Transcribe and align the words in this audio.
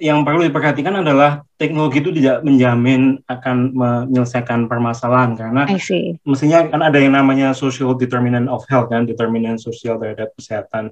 yang 0.00 0.24
perlu 0.24 0.48
diperhatikan 0.48 1.04
adalah 1.04 1.44
teknologi 1.60 2.00
itu 2.00 2.10
tidak 2.16 2.40
menjamin 2.40 3.20
akan 3.28 3.76
menyelesaikan 3.76 4.64
permasalahan 4.64 5.36
karena 5.36 5.68
mestinya 6.24 6.64
kan 6.72 6.80
ada 6.80 6.96
yang 6.96 7.12
namanya 7.12 7.52
social 7.52 7.92
determinant 7.92 8.48
of 8.48 8.64
health 8.72 8.88
kan 8.88 9.04
determinant 9.04 9.60
sosial 9.60 10.00
terhadap 10.00 10.32
kesehatan. 10.40 10.88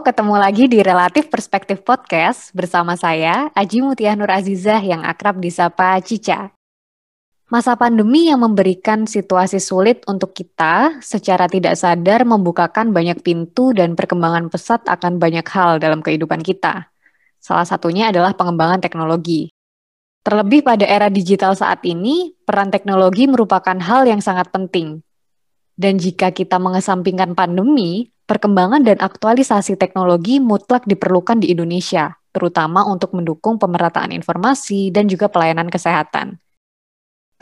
Ketemu 0.00 0.32
lagi 0.40 0.64
di 0.64 0.80
Relatif 0.80 1.28
Perspektif 1.28 1.84
Podcast 1.84 2.56
bersama 2.56 2.96
saya, 2.96 3.52
Aji 3.52 3.84
Mutiah 3.84 4.16
Nur 4.16 4.32
Azizah 4.32 4.80
yang 4.80 5.04
akrab 5.04 5.36
disapa 5.44 6.00
Cica. 6.00 6.56
Masa 7.52 7.76
pandemi 7.76 8.32
yang 8.32 8.40
memberikan 8.40 9.04
situasi 9.04 9.60
sulit 9.60 10.00
untuk 10.08 10.32
kita 10.32 11.04
secara 11.04 11.52
tidak 11.52 11.76
sadar 11.76 12.24
membukakan 12.24 12.96
banyak 12.96 13.20
pintu 13.20 13.76
dan 13.76 13.92
perkembangan 13.92 14.48
pesat 14.48 14.80
akan 14.88 15.20
banyak 15.20 15.44
hal 15.44 15.76
dalam 15.76 16.00
kehidupan 16.00 16.40
kita. 16.40 16.88
Salah 17.36 17.68
satunya 17.68 18.08
adalah 18.08 18.32
pengembangan 18.32 18.80
teknologi. 18.80 19.52
Terlebih 20.24 20.64
pada 20.64 20.88
era 20.88 21.12
digital 21.12 21.52
saat 21.52 21.84
ini, 21.84 22.32
peran 22.48 22.72
teknologi 22.72 23.28
merupakan 23.28 23.76
hal 23.76 24.08
yang 24.08 24.24
sangat 24.24 24.48
penting. 24.48 25.04
Dan 25.76 26.00
jika 26.00 26.32
kita 26.32 26.56
mengesampingkan 26.56 27.36
pandemi, 27.36 28.08
perkembangan 28.30 28.86
dan 28.86 29.02
aktualisasi 29.02 29.74
teknologi 29.74 30.38
mutlak 30.38 30.86
diperlukan 30.86 31.42
di 31.42 31.50
Indonesia, 31.50 32.14
terutama 32.30 32.86
untuk 32.86 33.10
mendukung 33.18 33.58
pemerataan 33.58 34.14
informasi 34.14 34.94
dan 34.94 35.10
juga 35.10 35.26
pelayanan 35.26 35.66
kesehatan. 35.66 36.38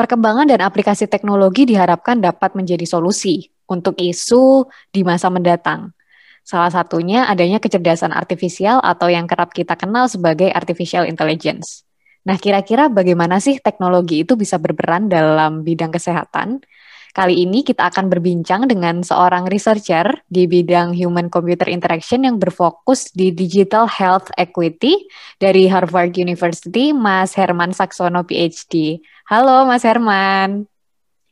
Perkembangan 0.00 0.48
dan 0.48 0.64
aplikasi 0.64 1.04
teknologi 1.04 1.68
diharapkan 1.68 2.24
dapat 2.24 2.56
menjadi 2.56 2.88
solusi 2.88 3.52
untuk 3.68 4.00
isu 4.00 4.64
di 4.88 5.04
masa 5.04 5.28
mendatang. 5.28 5.92
Salah 6.40 6.72
satunya 6.72 7.28
adanya 7.28 7.60
kecerdasan 7.60 8.16
artifisial 8.16 8.80
atau 8.80 9.12
yang 9.12 9.28
kerap 9.28 9.52
kita 9.52 9.76
kenal 9.76 10.08
sebagai 10.08 10.48
artificial 10.48 11.04
intelligence. 11.04 11.84
Nah, 12.24 12.40
kira-kira 12.40 12.88
bagaimana 12.88 13.36
sih 13.36 13.60
teknologi 13.60 14.24
itu 14.24 14.40
bisa 14.40 14.56
berperan 14.56 15.12
dalam 15.12 15.60
bidang 15.60 15.92
kesehatan? 15.92 16.64
Kali 17.16 17.40
ini 17.40 17.64
kita 17.64 17.88
akan 17.88 18.12
berbincang 18.12 18.68
dengan 18.68 19.00
seorang 19.00 19.48
researcher 19.48 20.20
di 20.28 20.44
bidang 20.44 20.92
Human 20.92 21.32
Computer 21.32 21.64
Interaction 21.64 22.28
yang 22.28 22.36
berfokus 22.36 23.08
di 23.16 23.32
Digital 23.32 23.88
Health 23.88 24.28
Equity 24.36 25.08
dari 25.40 25.64
Harvard 25.72 26.12
University, 26.20 26.92
Mas 26.92 27.32
Herman 27.32 27.72
Saksono 27.72 28.28
PhD. 28.28 29.00
Halo 29.24 29.64
Mas 29.64 29.88
Herman. 29.88 30.68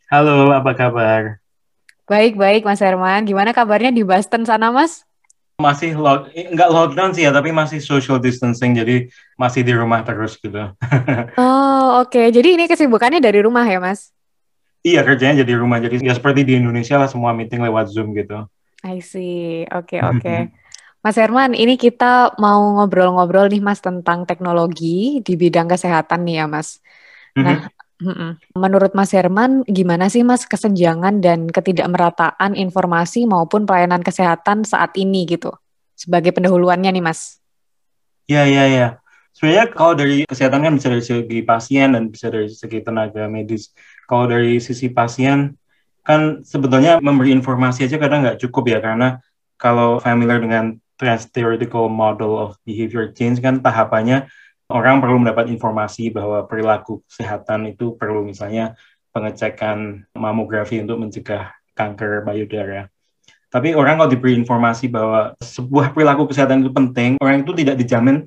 Halo, 0.09 0.49
apa 0.55 0.73
kabar? 0.73 1.45
Baik-baik 2.09 2.65
Mas 2.65 2.81
Herman. 2.81 3.29
Gimana 3.29 3.53
kabarnya 3.53 3.93
di 3.93 4.01
Boston 4.01 4.49
sana 4.49 4.73
Mas? 4.73 5.05
Masih 5.61 5.97
lock, 5.97 6.33
enggak 6.37 6.69
lockdown 6.69 7.17
sih 7.17 7.25
ya, 7.25 7.33
tapi 7.33 7.49
masih 7.49 7.81
social 7.81 8.21
distancing, 8.21 8.77
jadi 8.77 9.09
masih 9.41 9.65
di 9.65 9.73
rumah 9.73 10.05
terus 10.05 10.37
gitu. 10.37 10.53
oh 11.41 12.05
oke, 12.05 12.13
okay. 12.13 12.29
jadi 12.29 12.61
ini 12.61 12.69
kesibukannya 12.69 13.25
dari 13.25 13.41
rumah 13.41 13.65
ya 13.65 13.81
Mas? 13.81 14.16
Iya 14.87 15.03
kerjanya 15.03 15.43
jadi 15.43 15.59
rumah 15.59 15.83
jadi 15.83 15.99
ya 15.99 16.15
seperti 16.15 16.47
di 16.47 16.63
Indonesia 16.63 16.95
lah 16.95 17.11
semua 17.11 17.35
meeting 17.35 17.59
lewat 17.59 17.91
Zoom 17.91 18.15
gitu. 18.15 18.47
I 18.87 19.03
see. 19.03 19.67
Oke 19.75 19.99
okay, 19.99 20.01
oke. 20.15 20.23
Okay. 20.23 20.41
Mas 21.03 21.19
Herman, 21.19 21.55
ini 21.55 21.75
kita 21.79 22.35
mau 22.39 22.79
ngobrol-ngobrol 22.79 23.51
nih 23.51 23.63
Mas 23.63 23.83
tentang 23.83 24.27
teknologi 24.27 25.23
di 25.23 25.35
bidang 25.35 25.67
kesehatan 25.71 26.23
nih 26.27 26.43
ya 26.43 26.47
Mas. 26.51 26.83
Mm-hmm. 27.35 27.47
Nah, 27.47 27.59
mm-mm. 28.03 28.31
menurut 28.59 28.91
Mas 28.95 29.15
Herman 29.15 29.63
gimana 29.67 30.11
sih 30.11 30.27
Mas 30.27 30.47
kesenjangan 30.47 31.23
dan 31.23 31.47
ketidakmerataan 31.51 32.59
informasi 32.59 33.27
maupun 33.27 33.67
pelayanan 33.67 34.03
kesehatan 34.03 34.67
saat 34.67 34.95
ini 34.99 35.27
gitu? 35.31 35.55
Sebagai 35.95 36.35
pendahuluannya 36.35 36.91
nih 36.91 37.05
Mas. 37.07 37.39
Iya 38.27 38.43
iya 38.51 38.65
iya 38.67 38.89
sebenarnya 39.37 39.67
kalau 39.77 39.93
dari 39.93 40.25
kesehatan 40.25 40.65
kan 40.65 40.73
bisa 40.81 40.89
dari 40.89 41.05
segi 41.05 41.39
pasien 41.45 41.93
dan 41.93 42.09
bisa 42.09 42.33
dari 42.33 42.49
segi 42.49 42.81
tenaga 42.81 43.29
medis. 43.29 43.69
Kalau 44.07 44.31
dari 44.31 44.63
sisi 44.63 44.89
pasien 44.91 45.59
kan 46.07 46.47
sebetulnya 46.47 47.03
memberi 47.03 47.35
informasi 47.35 47.91
aja 47.91 47.99
kadang 47.99 48.23
nggak 48.23 48.39
cukup 48.47 48.71
ya 48.71 48.79
karena 48.79 49.19
kalau 49.59 49.99
familiar 49.99 50.39
dengan 50.39 50.79
trans 50.95 51.27
theoretical 51.35 51.91
model 51.91 52.39
of 52.39 52.51
behavior 52.63 53.11
change 53.11 53.43
kan 53.43 53.59
tahapannya 53.59 54.31
orang 54.71 55.03
perlu 55.03 55.19
mendapat 55.19 55.51
informasi 55.51 56.15
bahwa 56.15 56.47
perilaku 56.47 57.03
kesehatan 57.11 57.75
itu 57.75 57.95
perlu 57.99 58.23
misalnya 58.23 58.79
pengecekan 59.11 60.07
mamografi 60.15 60.79
untuk 60.83 61.03
mencegah 61.03 61.55
kanker 61.75 62.23
payudara. 62.27 62.91
Tapi 63.47 63.73
orang 63.73 63.97
kalau 63.97 64.11
diberi 64.11 64.35
informasi 64.37 64.91
bahwa 64.91 65.33
sebuah 65.39 65.95
perilaku 65.95 66.29
kesehatan 66.29 66.67
itu 66.67 66.71
penting, 66.75 67.17
orang 67.23 67.47
itu 67.47 67.53
tidak 67.57 67.79
dijamin 67.79 68.27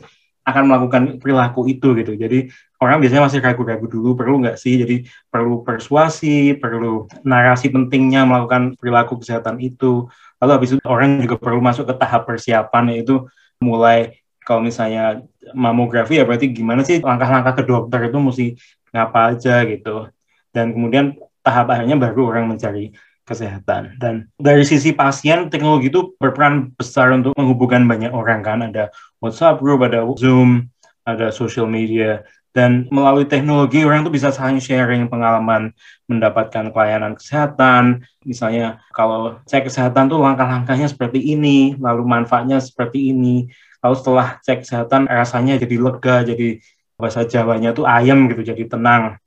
akan 0.52 0.64
melakukan 0.66 1.04
perilaku 1.22 1.70
itu 1.70 1.94
gitu. 1.98 2.14
Jadi 2.18 2.50
orang 2.82 3.00
biasanya 3.04 3.24
masih 3.30 3.40
ragu-ragu 3.44 3.86
dulu 3.86 4.18
perlu 4.18 4.42
nggak 4.42 4.58
sih? 4.58 4.82
Jadi 4.82 5.06
perlu 5.30 5.62
persuasi, 5.62 6.58
perlu 6.58 7.06
narasi 7.22 7.70
pentingnya 7.70 8.26
melakukan 8.26 8.76
perilaku 8.76 9.22
kesehatan 9.22 9.62
itu. 9.62 10.10
Lalu 10.40 10.52
habis 10.56 10.70
itu 10.76 10.82
orang 10.88 11.22
juga 11.22 11.38
perlu 11.38 11.60
masuk 11.62 11.86
ke 11.90 11.96
tahap 11.96 12.26
persiapan 12.26 12.96
yaitu 12.96 13.28
mulai 13.60 14.20
kalau 14.44 14.66
misalnya 14.66 15.22
mamografi 15.54 16.18
ya 16.18 16.26
berarti 16.26 16.50
gimana 16.50 16.82
sih 16.82 17.04
langkah-langkah 17.04 17.54
ke 17.60 17.64
dokter 17.70 18.10
itu 18.10 18.18
mesti 18.18 18.46
ngapa 18.90 19.36
aja 19.36 19.62
gitu. 19.68 20.10
Dan 20.50 20.74
kemudian 20.74 21.14
tahap 21.46 21.70
akhirnya 21.70 21.96
baru 21.98 22.34
orang 22.34 22.50
mencari 22.50 22.90
kesehatan. 23.30 24.02
Dan 24.02 24.34
dari 24.42 24.66
sisi 24.66 24.90
pasien, 24.90 25.54
teknologi 25.54 25.94
itu 25.94 26.18
berperan 26.18 26.74
besar 26.74 27.14
untuk 27.14 27.38
menghubungkan 27.38 27.86
banyak 27.86 28.10
orang 28.10 28.42
kan. 28.42 28.66
Ada 28.66 28.90
WhatsApp 29.22 29.62
group, 29.62 29.86
ada 29.86 30.02
Zoom, 30.18 30.66
ada 31.06 31.30
social 31.30 31.70
media. 31.70 32.26
Dan 32.50 32.90
melalui 32.90 33.30
teknologi 33.30 33.86
orang 33.86 34.02
itu 34.02 34.10
bisa 34.10 34.34
saling 34.34 34.58
sharing 34.58 35.06
pengalaman 35.06 35.70
mendapatkan 36.10 36.74
pelayanan 36.74 37.14
kesehatan. 37.14 38.02
Misalnya 38.26 38.82
kalau 38.90 39.38
cek 39.46 39.70
kesehatan 39.70 40.10
tuh 40.10 40.18
langkah-langkahnya 40.18 40.90
seperti 40.90 41.22
ini, 41.22 41.78
lalu 41.78 42.02
manfaatnya 42.10 42.58
seperti 42.58 43.14
ini. 43.14 43.46
Lalu 43.86 43.96
setelah 44.02 44.42
cek 44.42 44.66
kesehatan 44.66 45.06
rasanya 45.06 45.62
jadi 45.62 45.78
lega, 45.78 46.26
jadi 46.26 46.58
bahasa 47.00 47.24
Jawanya 47.24 47.72
tuh 47.72 47.86
ayam 47.88 48.28
gitu, 48.28 48.44
jadi 48.44 48.66
tenang 48.66 49.22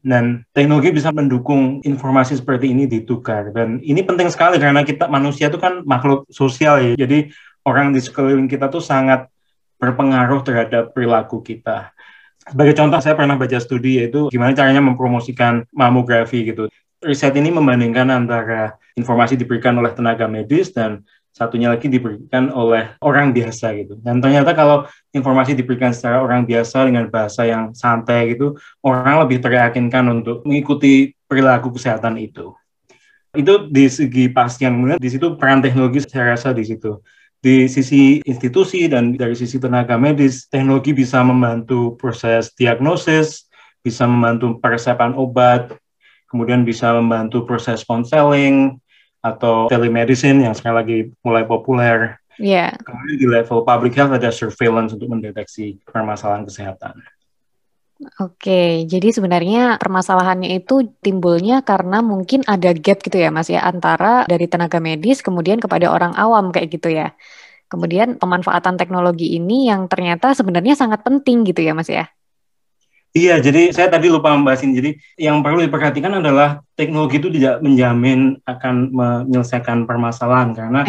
dan 0.00 0.46
teknologi 0.54 0.94
bisa 0.94 1.10
mendukung 1.10 1.82
informasi 1.82 2.38
seperti 2.38 2.72
ini 2.72 2.86
ditukar 2.88 3.52
dan 3.52 3.82
ini 3.84 4.00
penting 4.00 4.30
sekali 4.32 4.56
karena 4.56 4.86
kita 4.86 5.10
manusia 5.10 5.50
itu 5.50 5.58
kan 5.60 5.84
makhluk 5.84 6.24
sosial 6.30 6.80
ya. 6.80 6.92
Jadi 6.94 7.28
orang 7.66 7.92
di 7.92 8.00
sekeliling 8.00 8.48
kita 8.48 8.72
tuh 8.72 8.80
sangat 8.80 9.28
berpengaruh 9.76 10.40
terhadap 10.46 10.92
perilaku 10.96 11.44
kita. 11.44 11.92
Sebagai 12.48 12.72
contoh 12.76 13.00
saya 13.04 13.14
pernah 13.16 13.36
baca 13.36 13.58
studi 13.60 14.00
yaitu 14.00 14.32
gimana 14.32 14.56
caranya 14.56 14.80
mempromosikan 14.80 15.68
mamografi 15.76 16.48
gitu. 16.48 16.72
Riset 17.00 17.32
ini 17.36 17.48
membandingkan 17.48 18.08
antara 18.12 18.76
informasi 18.96 19.36
diberikan 19.36 19.76
oleh 19.80 19.92
tenaga 19.96 20.28
medis 20.28 20.72
dan 20.72 21.04
satunya 21.30 21.70
lagi 21.70 21.86
diberikan 21.86 22.50
oleh 22.50 22.98
orang 23.00 23.30
biasa 23.30 23.72
gitu. 23.78 23.96
Dan 24.02 24.18
ternyata 24.18 24.52
kalau 24.52 24.84
informasi 25.14 25.54
diberikan 25.54 25.94
secara 25.94 26.20
orang 26.20 26.44
biasa 26.44 26.84
dengan 26.90 27.06
bahasa 27.08 27.46
yang 27.46 27.72
santai 27.72 28.34
gitu, 28.34 28.58
orang 28.82 29.22
lebih 29.24 29.38
teryakinkan 29.40 30.04
untuk 30.10 30.42
mengikuti 30.44 31.14
perilaku 31.30 31.70
kesehatan 31.70 32.18
itu. 32.18 32.52
Itu 33.30 33.70
di 33.70 33.86
segi 33.86 34.26
pasien, 34.26 34.74
kemudian 34.74 34.98
di 34.98 35.10
situ 35.10 35.38
peran 35.38 35.62
teknologi 35.62 36.02
saya 36.02 36.34
rasa 36.34 36.50
di 36.50 36.66
situ. 36.66 36.98
Di 37.40 37.70
sisi 37.72 38.20
institusi 38.26 38.84
dan 38.90 39.16
dari 39.16 39.32
sisi 39.32 39.56
tenaga 39.56 39.96
medis, 39.96 40.50
teknologi 40.50 40.92
bisa 40.92 41.24
membantu 41.24 41.96
proses 41.96 42.52
diagnosis, 42.52 43.48
bisa 43.80 44.04
membantu 44.04 44.60
persiapan 44.60 45.16
obat, 45.16 45.72
kemudian 46.28 46.68
bisa 46.68 46.92
membantu 46.92 47.48
proses 47.48 47.80
konseling, 47.86 48.76
atau 49.20 49.68
telemedicine 49.68 50.48
yang 50.48 50.56
sekarang 50.56 50.80
lagi 50.80 50.98
mulai 51.20 51.44
populer. 51.44 52.20
Yeah. 52.40 52.72
Kemudian 52.80 53.16
di 53.20 53.28
level 53.28 53.68
public 53.68 53.92
health 53.96 54.16
ada 54.16 54.32
surveillance 54.32 54.96
untuk 54.96 55.12
mendeteksi 55.12 55.76
permasalahan 55.84 56.48
kesehatan. 56.48 57.04
Oke, 58.16 58.88
jadi 58.88 59.12
sebenarnya 59.12 59.76
permasalahannya 59.76 60.56
itu 60.56 60.88
timbulnya 61.04 61.60
karena 61.60 62.00
mungkin 62.00 62.40
ada 62.48 62.72
gap 62.72 63.04
gitu 63.04 63.20
ya 63.20 63.28
Mas 63.28 63.52
ya 63.52 63.60
antara 63.60 64.24
dari 64.24 64.48
tenaga 64.48 64.80
medis 64.80 65.20
kemudian 65.20 65.60
kepada 65.60 65.92
orang 65.92 66.16
awam 66.16 66.48
kayak 66.48 66.80
gitu 66.80 66.88
ya. 66.96 67.12
Kemudian 67.68 68.16
pemanfaatan 68.16 68.80
teknologi 68.80 69.36
ini 69.36 69.68
yang 69.68 69.84
ternyata 69.84 70.32
sebenarnya 70.32 70.80
sangat 70.80 71.04
penting 71.04 71.44
gitu 71.44 71.60
ya 71.60 71.76
Mas 71.76 71.92
ya. 71.92 72.08
Iya, 73.10 73.42
jadi 73.42 73.74
saya 73.74 73.90
tadi 73.90 74.06
lupa 74.06 74.30
membahas 74.30 74.62
ini. 74.62 74.78
Jadi 74.78 74.90
yang 75.18 75.42
perlu 75.42 75.66
diperhatikan 75.66 76.22
adalah 76.22 76.62
teknologi 76.78 77.18
itu 77.18 77.26
tidak 77.34 77.58
menjamin 77.58 78.38
akan 78.46 78.94
menyelesaikan 78.94 79.82
permasalahan 79.82 80.54
karena 80.54 80.86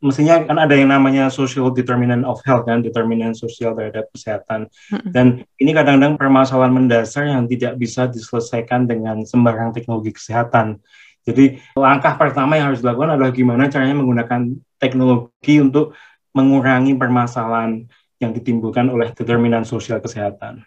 mestinya 0.00 0.48
kan 0.48 0.56
ada 0.56 0.72
yang 0.72 0.88
namanya 0.88 1.28
social 1.28 1.68
determinant 1.68 2.24
of 2.24 2.40
health 2.48 2.64
kan, 2.64 2.80
determinant 2.80 3.36
sosial 3.36 3.76
terhadap 3.76 4.08
kesehatan. 4.16 4.72
Hmm. 4.88 5.12
Dan 5.12 5.26
ini 5.60 5.76
kadang-kadang 5.76 6.16
permasalahan 6.16 6.72
mendasar 6.72 7.28
yang 7.28 7.44
tidak 7.44 7.76
bisa 7.76 8.08
diselesaikan 8.08 8.88
dengan 8.88 9.20
sembarang 9.28 9.76
teknologi 9.76 10.16
kesehatan. 10.16 10.80
Jadi 11.28 11.60
langkah 11.76 12.16
pertama 12.16 12.56
yang 12.56 12.72
harus 12.72 12.80
dilakukan 12.80 13.20
adalah 13.20 13.28
gimana 13.28 13.68
caranya 13.68 13.92
menggunakan 14.00 14.56
teknologi 14.80 15.60
untuk 15.60 15.92
mengurangi 16.32 16.96
permasalahan 16.96 17.84
yang 18.16 18.32
ditimbulkan 18.32 18.88
oleh 18.88 19.12
determinan 19.12 19.68
sosial 19.68 20.00
kesehatan. 20.00 20.64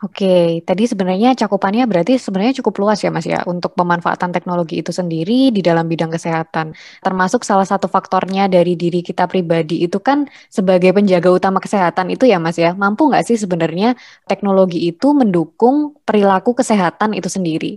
Oke, 0.00 0.64
tadi 0.64 0.88
sebenarnya 0.88 1.36
cakupannya 1.36 1.84
berarti 1.84 2.16
sebenarnya 2.16 2.64
cukup 2.64 2.80
luas 2.80 3.04
ya 3.04 3.12
Mas 3.12 3.28
ya 3.28 3.44
untuk 3.44 3.76
pemanfaatan 3.76 4.32
teknologi 4.32 4.80
itu 4.80 4.96
sendiri 4.96 5.52
di 5.52 5.60
dalam 5.60 5.84
bidang 5.92 6.08
kesehatan. 6.08 6.72
Termasuk 7.04 7.44
salah 7.44 7.68
satu 7.68 7.84
faktornya 7.84 8.48
dari 8.48 8.80
diri 8.80 9.04
kita 9.04 9.28
pribadi 9.28 9.84
itu 9.84 10.00
kan 10.00 10.24
sebagai 10.48 10.96
penjaga 10.96 11.28
utama 11.28 11.60
kesehatan 11.60 12.16
itu 12.16 12.24
ya 12.24 12.40
Mas 12.40 12.56
ya. 12.56 12.72
Mampu 12.72 13.12
nggak 13.12 13.28
sih 13.28 13.36
sebenarnya 13.36 13.92
teknologi 14.24 14.88
itu 14.88 15.12
mendukung 15.12 15.92
perilaku 16.08 16.56
kesehatan 16.56 17.12
itu 17.12 17.28
sendiri? 17.28 17.76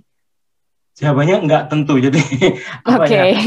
Jawabannya 0.95 1.43
nggak 1.43 1.63
tentu. 1.75 1.99
Jadi 1.99 2.23
apa 2.87 3.03
okay. 3.03 3.35
ya? 3.35 3.39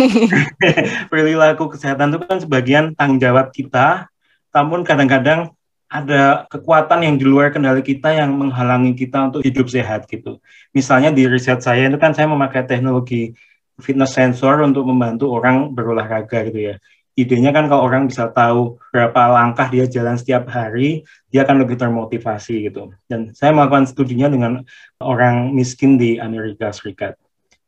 perilaku 1.11 1.73
kesehatan 1.73 2.13
itu 2.13 2.21
kan 2.29 2.45
sebagian 2.45 2.93
tanggung 2.93 3.25
jawab 3.25 3.57
kita, 3.57 4.13
namun 4.53 4.85
kadang-kadang 4.85 5.56
ada 5.87 6.51
kekuatan 6.51 7.07
yang 7.07 7.15
di 7.15 7.23
luar 7.23 7.55
kendali 7.55 7.79
kita 7.83 8.11
yang 8.11 8.35
menghalangi 8.35 8.93
kita 8.99 9.31
untuk 9.31 9.41
hidup 9.47 9.71
sehat 9.71 10.11
gitu. 10.11 10.43
Misalnya 10.75 11.15
di 11.15 11.31
riset 11.31 11.63
saya 11.63 11.87
itu 11.87 11.99
kan 11.99 12.11
saya 12.11 12.27
memakai 12.27 12.67
teknologi 12.67 13.33
fitness 13.79 14.17
sensor 14.17 14.67
untuk 14.67 14.83
membantu 14.89 15.31
orang 15.31 15.71
berolahraga 15.71 16.49
gitu 16.51 16.75
ya. 16.75 16.77
Idenya 17.17 17.49
kan 17.49 17.65
kalau 17.65 17.89
orang 17.89 18.13
bisa 18.13 18.29
tahu 18.29 18.77
berapa 18.93 19.33
langkah 19.33 19.73
dia 19.73 19.89
jalan 19.89 20.21
setiap 20.21 20.53
hari, 20.53 21.01
dia 21.33 21.49
akan 21.49 21.65
lebih 21.65 21.81
termotivasi 21.81 22.69
gitu. 22.69 22.93
Dan 23.09 23.33
saya 23.33 23.57
melakukan 23.57 23.89
studinya 23.89 24.29
dengan 24.29 24.61
orang 25.01 25.49
miskin 25.57 25.97
di 25.97 26.21
Amerika 26.21 26.69
Serikat. 26.77 27.17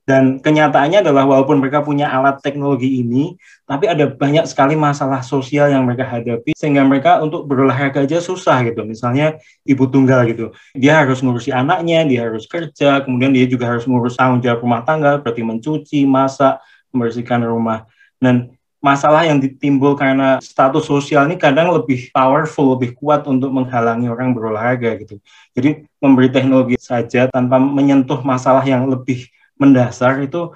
Dan 0.09 0.41
kenyataannya 0.41 1.05
adalah 1.05 1.29
walaupun 1.29 1.61
mereka 1.61 1.85
punya 1.85 2.09
alat 2.09 2.41
teknologi 2.41 3.05
ini, 3.05 3.37
tapi 3.69 3.93
ada 3.93 4.09
banyak 4.09 4.49
sekali 4.49 4.73
masalah 4.73 5.21
sosial 5.21 5.69
yang 5.69 5.85
mereka 5.85 6.09
hadapi 6.09 6.57
sehingga 6.57 6.81
mereka 6.81 7.21
untuk 7.21 7.45
berolahraga 7.45 8.09
aja 8.09 8.17
susah 8.17 8.65
gitu. 8.65 8.89
Misalnya 8.89 9.37
ibu 9.69 9.85
tunggal 9.85 10.25
gitu. 10.33 10.57
Dia 10.73 11.05
harus 11.05 11.21
ngurusi 11.21 11.53
anaknya, 11.53 12.09
dia 12.09 12.25
harus 12.25 12.49
kerja, 12.49 13.05
kemudian 13.05 13.37
dia 13.37 13.45
juga 13.45 13.69
harus 13.69 13.85
ngurus 13.85 14.17
tanggung 14.17 14.41
jawab 14.41 14.65
rumah 14.65 14.81
tangga, 14.81 15.21
berarti 15.21 15.45
mencuci, 15.45 16.09
masak, 16.09 16.57
membersihkan 16.89 17.45
rumah. 17.45 17.85
Dan 18.17 18.57
masalah 18.81 19.29
yang 19.29 19.37
ditimbul 19.37 19.93
karena 19.93 20.41
status 20.41 20.89
sosial 20.89 21.29
ini 21.29 21.37
kadang 21.37 21.69
lebih 21.69 22.09
powerful, 22.17 22.73
lebih 22.73 22.97
kuat 22.97 23.29
untuk 23.29 23.53
menghalangi 23.53 24.09
orang 24.09 24.33
berolahraga 24.33 24.97
gitu. 25.05 25.21
Jadi 25.53 25.85
memberi 26.01 26.33
teknologi 26.33 26.81
saja 26.81 27.29
tanpa 27.29 27.61
menyentuh 27.61 28.25
masalah 28.25 28.65
yang 28.65 28.89
lebih 28.89 29.29
mendasar 29.59 30.23
itu 30.23 30.55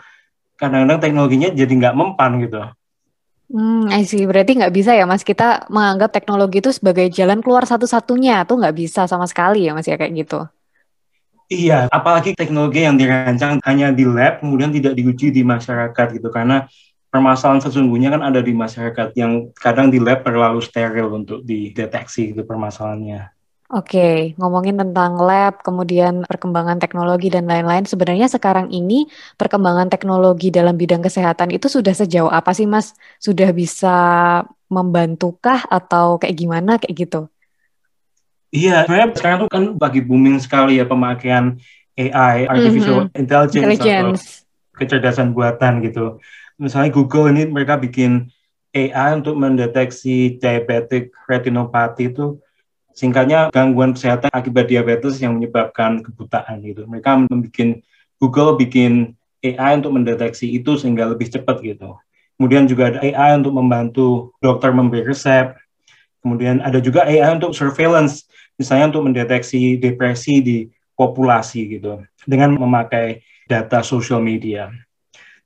kadang-kadang 0.56 1.02
teknologinya 1.02 1.50
jadi 1.50 1.68
nggak 1.68 1.96
mempan 1.98 2.38
gitu. 2.40 2.62
Hmm, 3.52 3.92
I 3.92 4.08
see. 4.08 4.24
Berarti 4.24 4.56
nggak 4.56 4.72
bisa 4.72 4.96
ya 4.96 5.04
mas, 5.04 5.20
kita 5.20 5.68
menganggap 5.68 6.08
teknologi 6.14 6.64
itu 6.64 6.72
sebagai 6.72 7.12
jalan 7.12 7.44
keluar 7.44 7.68
satu-satunya, 7.68 8.48
tuh 8.48 8.62
nggak 8.62 8.72
bisa 8.72 9.04
sama 9.04 9.28
sekali 9.28 9.68
ya 9.68 9.76
mas 9.76 9.84
ya 9.84 10.00
kayak 10.00 10.24
gitu. 10.24 10.48
Iya, 11.52 11.84
apalagi 11.92 12.32
teknologi 12.32 12.80
yang 12.80 12.96
dirancang 12.96 13.60
hanya 13.68 13.92
di 13.92 14.08
lab, 14.08 14.40
kemudian 14.40 14.72
tidak 14.72 14.96
diuji 14.96 15.28
di 15.28 15.44
masyarakat 15.44 16.16
gitu, 16.16 16.32
karena 16.32 16.64
permasalahan 17.12 17.60
sesungguhnya 17.60 18.08
kan 18.08 18.24
ada 18.24 18.40
di 18.40 18.56
masyarakat 18.56 19.12
yang 19.20 19.52
kadang 19.52 19.92
di 19.92 20.00
lab 20.00 20.24
terlalu 20.24 20.64
steril 20.64 21.12
untuk 21.12 21.44
dideteksi 21.44 22.32
itu 22.32 22.40
permasalahannya. 22.40 23.31
Oke, 23.72 24.36
ngomongin 24.36 24.76
tentang 24.76 25.16
lab, 25.16 25.64
kemudian 25.64 26.28
perkembangan 26.28 26.76
teknologi 26.76 27.32
dan 27.32 27.48
lain-lain, 27.48 27.88
sebenarnya 27.88 28.28
sekarang 28.28 28.68
ini 28.68 29.08
perkembangan 29.40 29.88
teknologi 29.88 30.52
dalam 30.52 30.76
bidang 30.76 31.00
kesehatan 31.00 31.48
itu 31.56 31.72
sudah 31.72 31.96
sejauh 31.96 32.28
apa 32.28 32.52
sih, 32.52 32.68
Mas? 32.68 32.92
Sudah 33.16 33.48
bisa 33.56 33.96
membantukah 34.68 35.64
atau 35.72 36.20
kayak 36.20 36.36
gimana 36.36 36.76
kayak 36.76 37.08
gitu? 37.08 37.20
Iya, 38.52 38.84
sebenarnya 38.84 39.08
sekarang 39.16 39.38
tuh 39.40 39.48
kan 39.48 39.64
bagi 39.80 40.04
booming 40.04 40.36
sekali 40.44 40.76
ya 40.76 40.84
pemakaian 40.84 41.56
AI, 41.96 42.44
artificial 42.44 43.08
mm-hmm. 43.08 43.20
intelligence, 43.24 43.64
intelligence 43.64 44.20
atau 44.20 44.76
kecerdasan 44.76 45.32
buatan 45.32 45.80
gitu. 45.80 46.20
Misalnya 46.60 46.92
Google 46.92 47.32
ini 47.32 47.48
mereka 47.48 47.80
bikin 47.80 48.28
AI 48.76 49.16
untuk 49.16 49.40
mendeteksi 49.40 50.36
diabetic 50.36 51.08
retinopathy 51.24 52.12
itu 52.12 52.36
Singkatnya 52.92 53.48
gangguan 53.48 53.96
kesehatan 53.96 54.28
akibat 54.32 54.68
diabetes 54.68 55.16
yang 55.20 55.40
menyebabkan 55.40 56.04
kebutaan 56.04 56.60
gitu. 56.60 56.84
Mereka 56.84 57.24
membuat 57.24 57.80
Google 58.20 58.54
bikin 58.60 59.16
AI 59.42 59.82
untuk 59.82 59.98
mendeteksi 59.98 60.46
itu 60.46 60.78
sehingga 60.78 61.10
lebih 61.10 61.26
cepat 61.26 61.58
gitu. 61.64 61.98
Kemudian 62.38 62.70
juga 62.70 62.94
ada 62.94 63.00
AI 63.02 63.38
untuk 63.40 63.54
membantu 63.56 64.08
dokter 64.38 64.70
memberi 64.70 65.02
resep. 65.02 65.58
Kemudian 66.22 66.62
ada 66.62 66.78
juga 66.78 67.02
AI 67.02 67.34
untuk 67.34 67.50
surveillance, 67.50 68.30
misalnya 68.54 68.94
untuk 68.94 69.10
mendeteksi 69.10 69.80
depresi 69.80 70.38
di 70.38 70.58
populasi 70.94 71.78
gitu 71.78 71.98
dengan 72.22 72.54
memakai 72.54 73.26
data 73.50 73.82
social 73.82 74.22
media. 74.22 74.70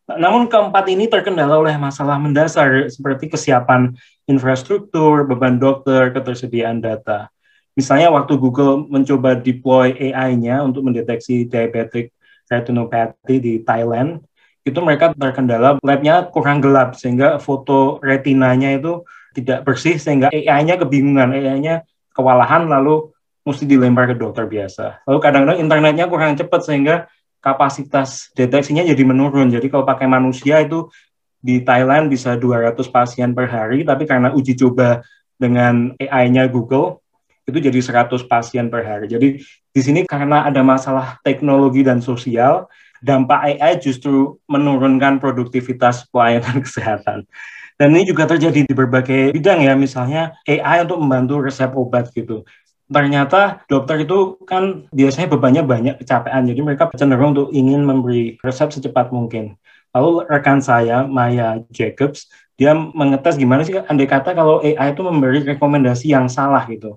Namun 0.06 0.46
keempat 0.46 0.86
ini 0.86 1.10
terkendala 1.10 1.58
oleh 1.58 1.74
masalah 1.80 2.20
mendasar 2.20 2.86
seperti 2.92 3.26
kesiapan 3.26 3.96
infrastruktur, 4.30 5.26
beban 5.26 5.58
dokter, 5.58 6.14
ketersediaan 6.14 6.78
data. 6.78 7.32
Misalnya 7.76 8.08
waktu 8.08 8.40
Google 8.40 8.88
mencoba 8.88 9.36
deploy 9.36 9.92
AI-nya 9.92 10.64
untuk 10.64 10.88
mendeteksi 10.88 11.44
diabetic 11.44 12.16
retinopathy 12.48 13.36
di 13.36 13.54
Thailand, 13.60 14.24
itu 14.64 14.80
mereka 14.80 15.12
terkendala 15.12 15.78
labnya 15.84 16.26
kurang 16.32 16.64
gelap 16.64 16.96
sehingga 16.98 17.38
foto 17.38 18.02
retinanya 18.02 18.74
itu 18.74 19.04
tidak 19.36 19.62
bersih 19.68 20.00
sehingga 20.00 20.32
AI-nya 20.32 20.80
kebingungan, 20.80 21.36
AI-nya 21.36 21.84
kewalahan 22.16 22.64
lalu 22.64 23.12
mesti 23.46 23.68
dilempar 23.68 24.10
ke 24.10 24.16
dokter 24.18 24.48
biasa. 24.48 25.06
Lalu 25.06 25.18
kadang-kadang 25.22 25.58
internetnya 25.60 26.08
kurang 26.10 26.34
cepat 26.34 26.66
sehingga 26.66 27.06
kapasitas 27.38 28.34
deteksinya 28.34 28.82
jadi 28.82 29.02
menurun. 29.06 29.52
Jadi 29.52 29.70
kalau 29.70 29.86
pakai 29.86 30.10
manusia 30.10 30.58
itu 30.64 30.90
di 31.38 31.62
Thailand 31.62 32.10
bisa 32.10 32.34
200 32.34 32.74
pasien 32.90 33.30
per 33.36 33.46
hari, 33.46 33.86
tapi 33.86 34.02
karena 34.02 34.34
uji 34.34 34.58
coba 34.58 35.04
dengan 35.38 35.94
AI-nya 36.00 36.50
Google, 36.50 37.05
itu 37.46 37.58
jadi 37.62 37.78
100 37.78 38.26
pasien 38.26 38.66
per 38.66 38.82
hari. 38.82 39.06
Jadi 39.06 39.38
di 39.70 39.80
sini 39.80 40.02
karena 40.02 40.50
ada 40.50 40.66
masalah 40.66 41.22
teknologi 41.22 41.86
dan 41.86 42.02
sosial, 42.02 42.66
dampak 42.98 43.56
AI 43.56 43.78
justru 43.78 44.42
menurunkan 44.50 45.22
produktivitas 45.22 46.10
pelayanan 46.10 46.60
kesehatan. 46.66 47.22
Dan 47.76 47.92
ini 47.92 48.08
juga 48.08 48.26
terjadi 48.26 48.66
di 48.66 48.74
berbagai 48.74 49.36
bidang 49.36 49.62
ya, 49.62 49.76
misalnya 49.76 50.34
AI 50.48 50.82
untuk 50.82 50.98
membantu 50.98 51.44
resep 51.44 51.70
obat 51.76 52.08
gitu. 52.10 52.42
Ternyata 52.88 53.66
dokter 53.68 54.06
itu 54.06 54.40
kan 54.48 54.88
biasanya 54.90 55.28
bebannya 55.28 55.62
banyak 55.66 55.94
kecapean, 56.00 56.48
jadi 56.48 56.60
mereka 56.64 56.88
cenderung 56.96 57.36
untuk 57.36 57.50
ingin 57.52 57.84
memberi 57.84 58.40
resep 58.40 58.72
secepat 58.72 59.12
mungkin. 59.12 59.60
Lalu 59.92 60.24
rekan 60.24 60.64
saya, 60.64 61.04
Maya 61.04 61.60
Jacobs, 61.68 62.32
dia 62.56 62.72
mengetes 62.72 63.36
gimana 63.36 63.60
sih 63.60 63.76
andai 63.76 64.08
kata 64.08 64.32
kalau 64.32 64.64
AI 64.64 64.96
itu 64.96 65.02
memberi 65.04 65.44
rekomendasi 65.44 66.16
yang 66.16 66.32
salah 66.32 66.64
gitu 66.64 66.96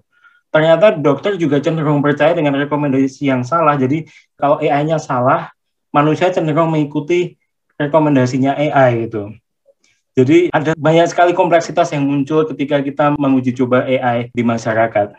ternyata 0.49 0.93
dokter 0.93 1.37
juga 1.37 1.61
cenderung 1.61 2.01
percaya 2.01 2.33
dengan 2.33 2.57
rekomendasi 2.57 3.29
yang 3.29 3.45
salah. 3.45 3.77
Jadi 3.77 4.09
kalau 4.35 4.57
AI-nya 4.57 4.97
salah, 4.97 5.53
manusia 5.93 6.29
cenderung 6.33 6.73
mengikuti 6.73 7.37
rekomendasinya 7.79 8.57
AI 8.57 9.07
gitu. 9.07 9.33
Jadi 10.17 10.51
ada 10.51 10.75
banyak 10.75 11.07
sekali 11.07 11.31
kompleksitas 11.31 11.95
yang 11.95 12.03
muncul 12.03 12.43
ketika 12.51 12.83
kita 12.83 13.15
menguji 13.15 13.55
coba 13.55 13.87
AI 13.87 14.27
di 14.35 14.43
masyarakat. 14.43 15.15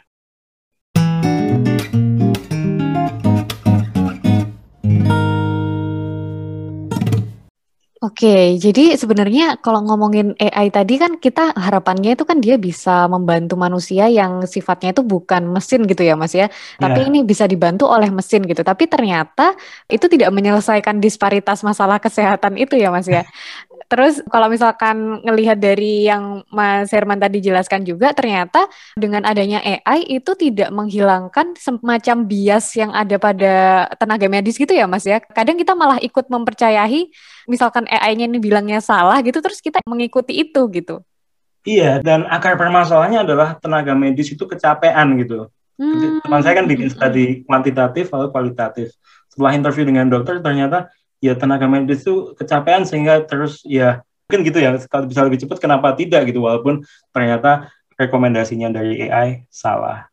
Oke, 8.10 8.58
jadi 8.58 8.98
sebenarnya 8.98 9.62
kalau 9.62 9.86
ngomongin 9.86 10.34
AI 10.34 10.66
tadi 10.74 10.98
kan 10.98 11.22
kita 11.22 11.54
harapannya 11.54 12.18
itu 12.18 12.26
kan 12.26 12.42
dia 12.42 12.58
bisa 12.58 13.06
membantu 13.06 13.54
manusia 13.54 14.10
yang 14.10 14.42
sifatnya 14.50 14.90
itu 14.90 15.06
bukan 15.06 15.46
mesin 15.46 15.86
gitu 15.86 16.02
ya 16.02 16.18
Mas 16.18 16.34
ya. 16.34 16.50
Tapi 16.82 17.06
iya. 17.06 17.08
ini 17.12 17.22
bisa 17.22 17.46
dibantu 17.46 17.86
oleh 17.86 18.10
mesin 18.10 18.42
gitu. 18.50 18.66
Tapi 18.66 18.90
ternyata 18.90 19.54
itu 19.86 20.10
tidak 20.10 20.34
menyelesaikan 20.34 20.98
disparitas 20.98 21.62
masalah 21.62 22.02
kesehatan 22.02 22.58
itu 22.58 22.74
ya 22.74 22.90
Mas 22.90 23.06
ya. 23.06 23.22
Terus 23.90 24.22
kalau 24.30 24.46
misalkan 24.46 25.18
ngelihat 25.26 25.58
dari 25.58 26.06
yang 26.06 26.46
Mas 26.50 26.94
Herman 26.94 27.18
tadi 27.18 27.42
jelaskan 27.42 27.82
juga, 27.82 28.14
ternyata 28.14 28.70
dengan 28.94 29.26
adanya 29.26 29.58
AI 29.62 30.06
itu 30.18 30.34
tidak 30.38 30.70
menghilangkan 30.70 31.58
semacam 31.58 32.16
bias 32.26 32.74
yang 32.78 32.94
ada 32.94 33.18
pada 33.18 33.86
tenaga 33.98 34.30
medis 34.30 34.58
gitu 34.58 34.70
ya 34.70 34.86
Mas 34.86 35.06
ya. 35.06 35.18
Kadang 35.18 35.58
kita 35.58 35.74
malah 35.74 35.98
ikut 36.02 36.26
mempercayai 36.30 37.10
misalkan 37.50 37.90
AI-nya 38.00 38.26
ini 38.26 38.40
bilangnya 38.40 38.80
salah 38.80 39.20
gitu, 39.20 39.38
terus 39.44 39.60
kita 39.60 39.84
mengikuti 39.84 40.40
itu 40.40 40.64
gitu. 40.72 41.04
Iya, 41.60 42.00
dan 42.00 42.24
akar 42.24 42.56
permasalahannya 42.56 43.20
adalah 43.20 43.48
tenaga 43.60 43.92
medis 43.92 44.32
itu 44.32 44.48
kecapean 44.48 45.20
gitu. 45.20 45.52
Hmm. 45.76 46.20
Teman 46.24 46.40
saya 46.44 46.60
kan 46.60 46.66
bikin 46.68 46.88
studi 46.92 47.44
kuantitatif 47.44 48.08
lalu 48.12 48.28
kualitatif. 48.32 48.96
Setelah 49.28 49.56
interview 49.56 49.84
dengan 49.88 50.08
dokter 50.08 50.40
ternyata 50.44 50.92
ya 51.24 51.36
tenaga 51.36 51.68
medis 51.68 52.04
itu 52.04 52.36
kecapean 52.36 52.88
sehingga 52.88 53.24
terus 53.24 53.64
ya 53.64 54.04
mungkin 54.28 54.40
gitu 54.44 54.58
ya 54.60 54.76
kalau 54.88 55.08
bisa 55.08 55.24
lebih 55.24 55.40
cepat 55.40 55.56
kenapa 55.60 55.96
tidak 55.96 56.28
gitu 56.28 56.44
walaupun 56.44 56.84
ternyata 57.12 57.72
rekomendasinya 57.96 58.72
dari 58.72 59.08
AI 59.08 59.48
salah. 59.48 60.09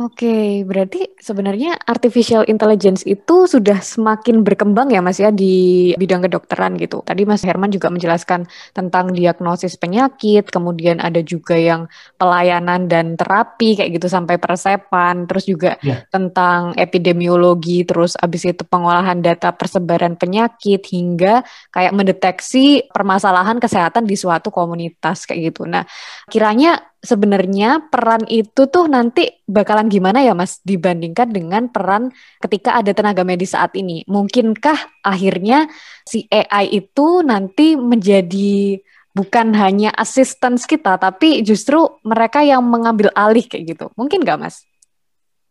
Oke, 0.00 0.64
berarti 0.64 1.04
sebenarnya 1.20 1.76
artificial 1.84 2.48
intelligence 2.48 3.04
itu 3.04 3.44
sudah 3.44 3.76
semakin 3.84 4.40
berkembang 4.40 4.88
ya 4.88 5.04
Mas 5.04 5.20
ya 5.20 5.28
di 5.28 5.92
bidang 6.00 6.24
kedokteran 6.24 6.80
gitu. 6.80 7.04
Tadi 7.04 7.28
Mas 7.28 7.44
Herman 7.44 7.68
juga 7.68 7.92
menjelaskan 7.92 8.48
tentang 8.72 9.12
diagnosis 9.12 9.76
penyakit, 9.76 10.48
kemudian 10.48 10.96
ada 10.96 11.20
juga 11.20 11.60
yang 11.60 11.92
pelayanan 12.16 12.88
dan 12.88 13.20
terapi 13.20 13.76
kayak 13.76 14.00
gitu 14.00 14.08
sampai 14.08 14.40
persepan, 14.40 15.28
terus 15.28 15.44
juga 15.44 15.76
yeah. 15.84 16.08
tentang 16.08 16.72
epidemiologi, 16.80 17.84
terus 17.84 18.16
abis 18.16 18.48
itu 18.48 18.64
pengolahan 18.64 19.20
data 19.20 19.52
persebaran 19.52 20.16
penyakit 20.16 20.88
hingga 20.88 21.44
kayak 21.68 21.92
mendeteksi 21.92 22.88
permasalahan 22.88 23.60
kesehatan 23.60 24.08
di 24.08 24.16
suatu 24.16 24.48
komunitas 24.48 25.28
kayak 25.28 25.52
gitu. 25.52 25.68
Nah, 25.68 25.84
kiranya 26.32 26.80
sebenarnya 27.02 27.90
peran 27.90 28.22
itu 28.30 28.70
tuh 28.70 28.86
nanti 28.86 29.26
bakalan 29.50 29.90
gimana 29.90 30.22
ya 30.22 30.32
Mas 30.38 30.62
dibandingkan 30.62 31.34
dengan 31.34 31.66
peran 31.68 32.14
ketika 32.38 32.78
ada 32.78 32.94
tenaga 32.94 33.26
medis 33.26 33.52
saat 33.52 33.74
ini? 33.74 34.06
Mungkinkah 34.06 35.02
akhirnya 35.02 35.66
si 36.06 36.30
AI 36.30 36.70
itu 36.78 37.26
nanti 37.26 37.74
menjadi 37.74 38.78
bukan 39.12 39.52
hanya 39.58 39.92
assistance 39.98 40.64
kita 40.64 40.96
tapi 40.96 41.44
justru 41.44 41.84
mereka 42.06 42.40
yang 42.40 42.62
mengambil 42.64 43.10
alih 43.12 43.44
kayak 43.44 43.76
gitu. 43.76 43.86
Mungkin 43.98 44.22
nggak 44.22 44.38
Mas? 44.38 44.64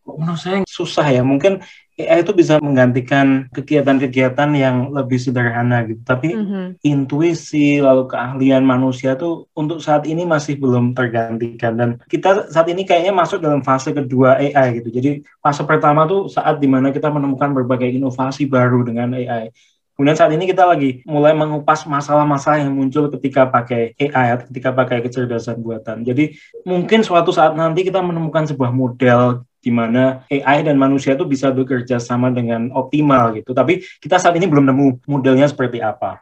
Menurut 0.02 0.40
saya 0.40 0.64
susah 0.66 1.06
ya. 1.12 1.22
Mungkin 1.22 1.62
AI 2.06 2.26
itu 2.26 2.32
bisa 2.34 2.58
menggantikan 2.58 3.46
kegiatan-kegiatan 3.54 4.50
yang 4.54 4.90
lebih 4.90 5.18
sederhana 5.18 5.86
gitu. 5.86 6.02
Tapi 6.02 6.34
mm-hmm. 6.34 6.64
intuisi 6.82 7.78
lalu 7.78 8.10
keahlian 8.10 8.66
manusia 8.66 9.14
tuh 9.14 9.46
untuk 9.54 9.78
saat 9.78 10.04
ini 10.08 10.26
masih 10.26 10.58
belum 10.58 10.92
tergantikan 10.92 11.78
dan 11.78 11.88
kita 12.10 12.50
saat 12.50 12.68
ini 12.70 12.82
kayaknya 12.82 13.14
masuk 13.14 13.38
dalam 13.38 13.62
fase 13.62 13.94
kedua 13.94 14.38
AI 14.38 14.82
gitu. 14.82 14.90
Jadi 14.90 15.22
fase 15.38 15.62
pertama 15.62 16.04
tuh 16.04 16.26
saat 16.26 16.58
di 16.58 16.66
mana 16.66 16.90
kita 16.90 17.08
menemukan 17.08 17.54
berbagai 17.54 17.90
inovasi 17.90 18.46
baru 18.50 18.82
dengan 18.82 19.14
AI. 19.14 19.54
Kemudian 19.92 20.16
saat 20.16 20.32
ini 20.32 20.48
kita 20.48 20.64
lagi 20.64 21.04
mulai 21.04 21.36
mengupas 21.36 21.84
masalah-masalah 21.84 22.64
yang 22.64 22.72
muncul 22.72 23.12
ketika 23.12 23.46
pakai 23.46 23.92
AI 24.00 24.34
atau 24.34 24.48
ketika 24.48 24.72
pakai 24.72 25.04
kecerdasan 25.04 25.60
buatan. 25.60 26.00
Jadi 26.00 26.32
mungkin 26.64 27.04
suatu 27.04 27.28
saat 27.28 27.52
nanti 27.52 27.84
kita 27.84 28.00
menemukan 28.00 28.48
sebuah 28.48 28.72
model 28.72 29.44
di 29.62 29.70
mana 29.70 30.26
AI 30.26 30.66
dan 30.66 30.74
manusia 30.74 31.14
itu 31.14 31.22
bisa 31.22 31.54
bekerja 31.54 32.02
sama 32.02 32.34
dengan 32.34 32.74
optimal 32.74 33.38
gitu. 33.38 33.54
Tapi 33.54 33.86
kita 34.02 34.18
saat 34.18 34.34
ini 34.34 34.50
belum 34.50 34.66
nemu 34.66 35.06
modelnya 35.06 35.46
seperti 35.46 35.78
apa. 35.78 36.18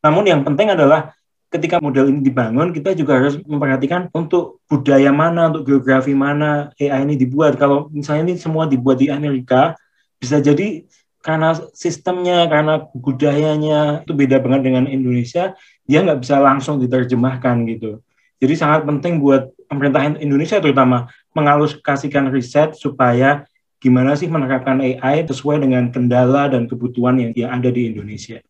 Namun 0.00 0.24
yang 0.24 0.40
penting 0.40 0.72
adalah 0.72 1.12
ketika 1.52 1.76
model 1.82 2.08
ini 2.08 2.24
dibangun, 2.24 2.72
kita 2.72 2.96
juga 2.96 3.20
harus 3.20 3.36
memperhatikan 3.44 4.08
untuk 4.16 4.64
budaya 4.64 5.12
mana, 5.12 5.52
untuk 5.52 5.68
geografi 5.68 6.16
mana 6.16 6.72
AI 6.80 7.04
ini 7.04 7.20
dibuat. 7.20 7.60
Kalau 7.60 7.92
misalnya 7.92 8.32
ini 8.32 8.34
semua 8.40 8.64
dibuat 8.64 8.96
di 8.96 9.12
Amerika, 9.12 9.76
bisa 10.16 10.40
jadi 10.40 10.88
karena 11.20 11.52
sistemnya, 11.76 12.48
karena 12.48 12.88
budayanya 12.96 14.08
itu 14.08 14.16
beda 14.16 14.40
banget 14.40 14.72
dengan 14.72 14.88
Indonesia, 14.88 15.52
dia 15.84 16.00
nggak 16.00 16.24
bisa 16.24 16.40
langsung 16.40 16.80
diterjemahkan 16.80 17.68
gitu. 17.68 18.00
Jadi 18.40 18.54
sangat 18.56 18.88
penting 18.88 19.20
buat 19.20 19.52
pemerintah 19.70 20.18
Indonesia 20.18 20.58
terutama 20.58 21.06
mengaluskasikan 21.30 22.26
riset 22.34 22.74
supaya 22.74 23.46
gimana 23.78 24.18
sih 24.18 24.26
menerapkan 24.26 24.82
AI 24.82 25.22
sesuai 25.24 25.62
dengan 25.62 25.88
kendala 25.94 26.50
dan 26.50 26.66
kebutuhan 26.66 27.16
yang 27.22 27.32
ada 27.54 27.70
di 27.70 27.94
Indonesia. 27.94 28.42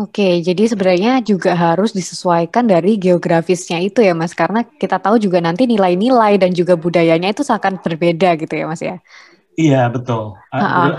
Oke, 0.00 0.40
jadi 0.40 0.72
sebenarnya 0.72 1.20
juga 1.20 1.52
harus 1.52 1.92
disesuaikan 1.92 2.64
dari 2.64 2.96
geografisnya 2.96 3.76
itu 3.76 4.00
ya 4.00 4.16
Mas, 4.16 4.32
karena 4.32 4.64
kita 4.64 4.96
tahu 4.96 5.20
juga 5.20 5.36
nanti 5.44 5.68
nilai-nilai 5.68 6.40
dan 6.40 6.56
juga 6.56 6.80
budayanya 6.80 7.28
itu 7.28 7.44
akan 7.44 7.76
berbeda 7.76 8.40
gitu 8.40 8.56
ya 8.56 8.64
Mas 8.64 8.80
ya. 8.80 9.04
Iya 9.52 9.92
betul, 9.92 10.32
ada 10.48 10.96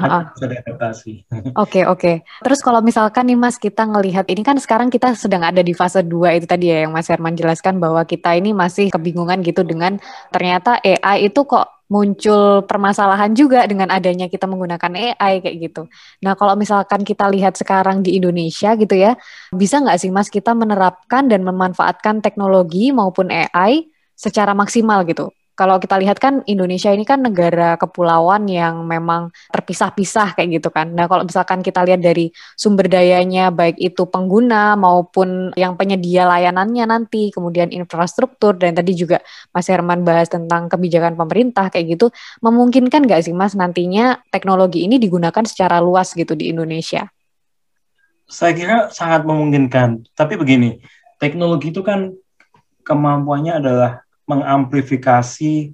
adaptasi. 0.61 1.25
Oke 1.57 1.85
oke. 1.85 2.25
Terus 2.41 2.59
kalau 2.65 2.81
misalkan 2.81 3.29
nih 3.29 3.37
Mas 3.37 3.61
kita 3.61 3.85
ngelihat 3.85 4.25
ini 4.29 4.41
kan 4.41 4.57
sekarang 4.57 4.89
kita 4.89 5.13
sedang 5.13 5.45
ada 5.45 5.61
di 5.61 5.73
fase 5.73 6.01
2 6.01 6.37
itu 6.37 6.49
tadi 6.49 6.69
ya 6.69 6.85
yang 6.85 6.93
Mas 6.93 7.09
Herman 7.09 7.37
jelaskan 7.37 7.77
bahwa 7.77 8.01
kita 8.05 8.33
ini 8.33 8.57
masih 8.57 8.89
kebingungan 8.89 9.45
gitu 9.45 9.61
dengan 9.61 10.01
ternyata 10.33 10.81
AI 10.81 11.29
itu 11.29 11.45
kok 11.45 11.85
muncul 11.93 12.65
permasalahan 12.65 13.37
juga 13.37 13.69
dengan 13.69 13.93
adanya 13.93 14.25
kita 14.25 14.49
menggunakan 14.49 15.13
AI 15.13 15.45
kayak 15.45 15.57
gitu. 15.61 15.85
Nah 16.25 16.33
kalau 16.33 16.57
misalkan 16.57 17.05
kita 17.05 17.29
lihat 17.29 17.53
sekarang 17.53 18.01
di 18.01 18.17
Indonesia 18.17 18.73
gitu 18.73 18.97
ya, 18.97 19.13
bisa 19.53 19.77
nggak 19.77 19.97
sih 20.01 20.09
Mas 20.09 20.33
kita 20.33 20.57
menerapkan 20.57 21.29
dan 21.29 21.45
memanfaatkan 21.45 22.25
teknologi 22.25 22.89
maupun 22.89 23.29
AI 23.29 23.85
secara 24.17 24.57
maksimal 24.57 25.05
gitu? 25.05 25.29
Kalau 25.53 25.77
kita 25.77 26.01
lihat 26.01 26.17
kan 26.17 26.41
Indonesia 26.49 26.89
ini 26.89 27.05
kan 27.05 27.21
negara 27.21 27.77
kepulauan 27.77 28.49
yang 28.49 28.81
memang 28.89 29.29
terpisah-pisah 29.53 30.33
kayak 30.33 30.61
gitu 30.61 30.73
kan. 30.73 30.89
Nah, 30.89 31.05
kalau 31.05 31.25
misalkan 31.25 31.61
kita 31.61 31.85
lihat 31.85 32.01
dari 32.01 32.33
sumber 32.57 32.89
dayanya 32.89 33.53
baik 33.53 33.77
itu 33.77 34.09
pengguna 34.09 34.73
maupun 34.73 35.53
yang 35.53 35.77
penyedia 35.77 36.25
layanannya 36.25 36.89
nanti, 36.89 37.29
kemudian 37.29 37.69
infrastruktur 37.69 38.57
dan 38.57 38.73
tadi 38.73 38.97
juga 38.97 39.21
Mas 39.53 39.69
Herman 39.69 40.01
bahas 40.01 40.27
tentang 40.29 40.65
kebijakan 40.73 41.13
pemerintah 41.13 41.69
kayak 41.69 41.97
gitu, 41.97 42.09
memungkinkan 42.41 43.05
nggak 43.05 43.29
sih 43.29 43.33
Mas 43.37 43.53
nantinya 43.53 44.25
teknologi 44.33 44.89
ini 44.89 44.97
digunakan 44.97 45.45
secara 45.45 45.77
luas 45.77 46.17
gitu 46.17 46.33
di 46.33 46.49
Indonesia? 46.49 47.05
Saya 48.25 48.57
kira 48.57 48.77
sangat 48.89 49.21
memungkinkan. 49.29 50.09
Tapi 50.17 50.33
begini, 50.33 50.81
teknologi 51.21 51.69
itu 51.69 51.85
kan 51.85 52.09
kemampuannya 52.81 53.61
adalah 53.61 54.03
mengamplifikasi 54.29 55.73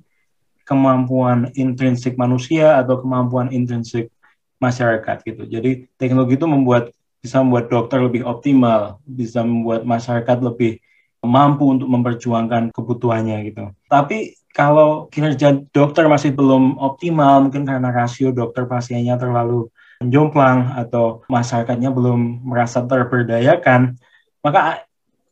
kemampuan 0.65 1.49
intrinsik 1.57 2.13
manusia 2.13 2.77
atau 2.77 3.01
kemampuan 3.01 3.49
intrinsik 3.49 4.13
masyarakat 4.61 5.17
gitu. 5.25 5.43
Jadi 5.49 5.89
teknologi 5.97 6.37
itu 6.37 6.45
membuat 6.45 6.93
bisa 7.19 7.43
membuat 7.43 7.67
dokter 7.67 7.99
lebih 7.99 8.23
optimal, 8.23 9.01
bisa 9.03 9.43
membuat 9.43 9.83
masyarakat 9.83 10.37
lebih 10.39 10.79
mampu 11.19 11.67
untuk 11.67 11.91
memperjuangkan 11.91 12.71
kebutuhannya 12.71 13.43
gitu. 13.51 13.75
Tapi 13.91 14.39
kalau 14.55 15.11
kinerja 15.11 15.59
dokter 15.75 16.07
masih 16.07 16.31
belum 16.31 16.79
optimal, 16.79 17.43
mungkin 17.43 17.67
karena 17.67 17.91
rasio 17.91 18.31
dokter 18.31 18.63
pasiennya 18.63 19.19
terlalu 19.19 19.67
menjomplang 19.99 20.79
atau 20.79 21.27
masyarakatnya 21.27 21.91
belum 21.91 22.47
merasa 22.47 22.87
terberdayakan, 22.87 23.99
maka 24.39 24.87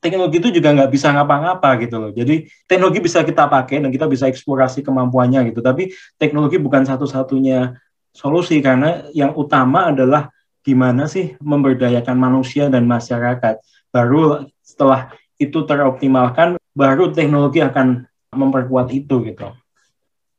teknologi 0.08 0.40
itu 0.40 0.50
juga 0.56 0.72
nggak 0.72 0.88
bisa 0.88 1.12
ngapa-ngapa 1.12 1.70
gitu 1.84 1.96
loh. 2.00 2.12
Jadi 2.16 2.48
teknologi 2.64 3.04
bisa 3.04 3.28
kita 3.28 3.52
pakai 3.52 3.84
dan 3.84 3.92
kita 3.92 4.08
bisa 4.08 4.32
eksplorasi 4.32 4.80
kemampuannya 4.88 5.52
gitu. 5.52 5.60
Tapi 5.60 5.92
teknologi 6.16 6.56
bukan 6.56 6.88
satu-satunya 6.88 7.76
solusi 8.16 8.64
karena 8.64 9.04
yang 9.12 9.36
utama 9.36 9.92
adalah 9.92 10.32
gimana 10.64 11.12
sih 11.12 11.36
memberdayakan 11.44 12.16
manusia 12.16 12.72
dan 12.72 12.88
masyarakat. 12.88 13.60
Baru 13.92 14.48
setelah 14.64 15.12
itu 15.36 15.68
teroptimalkan, 15.68 16.56
baru 16.72 17.12
teknologi 17.12 17.60
akan 17.60 18.08
memperkuat 18.32 18.88
itu 18.96 19.28
gitu. 19.28 19.52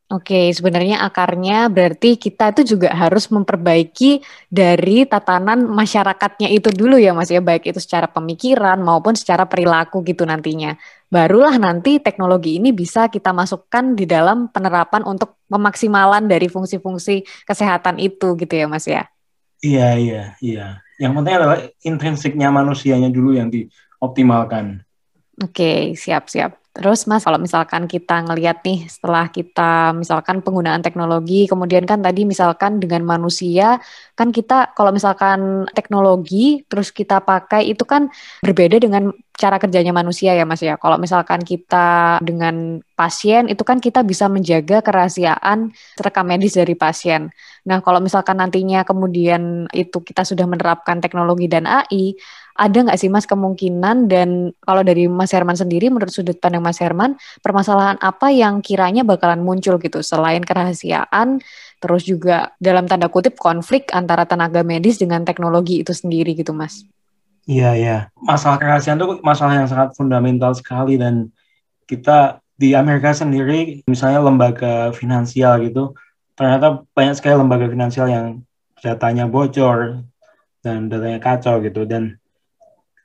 Oke, 0.09 0.49
sebenarnya 0.57 1.05
akarnya 1.05 1.69
berarti 1.69 2.17
kita 2.17 2.57
itu 2.57 2.73
juga 2.73 2.97
harus 2.97 3.29
memperbaiki 3.29 4.25
dari 4.49 5.05
tatanan 5.05 5.69
masyarakatnya 5.69 6.49
itu 6.49 6.73
dulu 6.73 6.97
ya 6.97 7.13
Mas 7.13 7.29
ya, 7.29 7.45
baik 7.45 7.69
itu 7.69 7.77
secara 7.77 8.09
pemikiran 8.09 8.81
maupun 8.81 9.13
secara 9.13 9.45
perilaku 9.45 10.01
gitu 10.09 10.25
nantinya. 10.25 10.81
Barulah 11.13 11.61
nanti 11.61 12.01
teknologi 12.01 12.57
ini 12.57 12.73
bisa 12.73 13.13
kita 13.13 13.37
masukkan 13.37 13.93
di 13.93 14.09
dalam 14.09 14.49
penerapan 14.49 15.05
untuk 15.05 15.45
pemaksimalan 15.45 16.25
dari 16.25 16.49
fungsi-fungsi 16.49 17.45
kesehatan 17.45 18.01
itu 18.01 18.33
gitu 18.41 18.55
ya 18.57 18.65
Mas 18.65 18.89
ya. 18.89 19.05
Iya, 19.61 19.89
iya, 20.01 20.23
iya. 20.41 20.67
Yang 20.97 21.13
penting 21.21 21.35
adalah 21.37 21.59
intrinsiknya 21.85 22.49
manusianya 22.49 23.13
dulu 23.13 23.37
yang 23.37 23.53
dioptimalkan. 23.53 24.89
Oke, 25.45 25.93
siap-siap. 25.93 26.57
Terus 26.79 27.11
Mas, 27.11 27.27
kalau 27.27 27.43
misalkan 27.43 27.91
kita 27.91 28.23
ngelihat 28.23 28.63
nih 28.63 28.87
setelah 28.87 29.27
kita 29.35 29.91
misalkan 29.99 30.47
penggunaan 30.47 30.79
teknologi, 30.79 31.51
kemudian 31.51 31.83
kan 31.83 31.99
tadi 31.99 32.23
misalkan 32.23 32.79
dengan 32.79 33.03
manusia, 33.03 33.83
kan 34.15 34.31
kita 34.31 34.71
kalau 34.79 34.95
misalkan 34.95 35.67
teknologi 35.75 36.63
terus 36.71 36.95
kita 36.95 37.19
pakai 37.19 37.67
itu 37.75 37.83
kan 37.83 38.07
berbeda 38.47 38.79
dengan 38.79 39.11
cara 39.35 39.59
kerjanya 39.59 39.91
manusia 39.91 40.39
ya 40.39 40.47
Mas 40.47 40.63
ya. 40.63 40.79
Kalau 40.79 41.03
misalkan 41.03 41.43
kita 41.43 42.23
dengan 42.23 42.79
pasien 42.95 43.51
itu 43.51 43.63
kan 43.67 43.83
kita 43.83 44.07
bisa 44.07 44.31
menjaga 44.31 44.79
kerahasiaan 44.79 45.75
rekam 45.99 46.27
medis 46.31 46.55
dari 46.55 46.79
pasien. 46.79 47.31
Nah, 47.67 47.79
kalau 47.83 47.99
misalkan 48.03 48.39
nantinya 48.39 48.83
kemudian 48.83 49.67
itu 49.75 49.99
kita 50.03 50.23
sudah 50.27 50.47
menerapkan 50.47 50.99
teknologi 50.99 51.47
dan 51.47 51.67
AI, 51.67 52.19
ada 52.59 52.79
nggak 52.83 52.99
sih 52.99 53.07
Mas 53.07 53.25
kemungkinan 53.25 54.11
dan 54.11 54.51
kalau 54.67 54.83
dari 54.83 55.07
Mas 55.07 55.31
Herman 55.31 55.55
sendiri 55.55 55.89
menurut 55.95 56.11
sudut 56.11 56.35
pandang 56.43 56.67
Mas 56.67 56.83
Herman 56.83 57.15
permasalahan 57.39 57.95
apa 58.03 58.35
yang 58.35 58.59
kiranya 58.59 59.07
bakalan 59.07 59.47
muncul 59.47 59.79
gitu? 59.79 60.03
Selain 60.03 60.43
kerahasiaan 60.43 61.39
terus 61.79 62.03
juga 62.03 62.51
dalam 62.59 62.91
tanda 62.91 63.07
kutip 63.07 63.39
konflik 63.39 63.95
antara 63.95 64.27
tenaga 64.27 64.67
medis 64.67 64.99
dengan 64.99 65.23
teknologi 65.23 65.87
itu 65.87 65.95
sendiri 65.95 66.35
gitu 66.35 66.51
Mas. 66.51 66.83
Iya 67.47 67.79
ya 67.79 67.99
masalah 68.19 68.59
kerahasiaan 68.59 68.99
itu 68.99 69.23
masalah 69.23 69.55
yang 69.63 69.71
sangat 69.71 69.95
fundamental 69.95 70.53
sekali 70.59 70.99
dan 70.99 71.31
kita 71.87 72.43
di 72.59 72.75
Amerika 72.75 73.15
sendiri 73.15 73.87
misalnya 73.87 74.19
lembaga 74.19 74.91
finansial 74.91 75.63
gitu 75.63 75.95
ternyata 76.35 76.83
banyak 76.91 77.15
sekali 77.15 77.39
lembaga 77.39 77.71
finansial 77.71 78.11
yang 78.11 78.27
datanya 78.83 79.27
bocor 79.27 80.03
dan 80.63 80.87
datanya 80.87 81.19
kacau 81.19 81.59
gitu. 81.63 81.83
Dan 81.87 82.19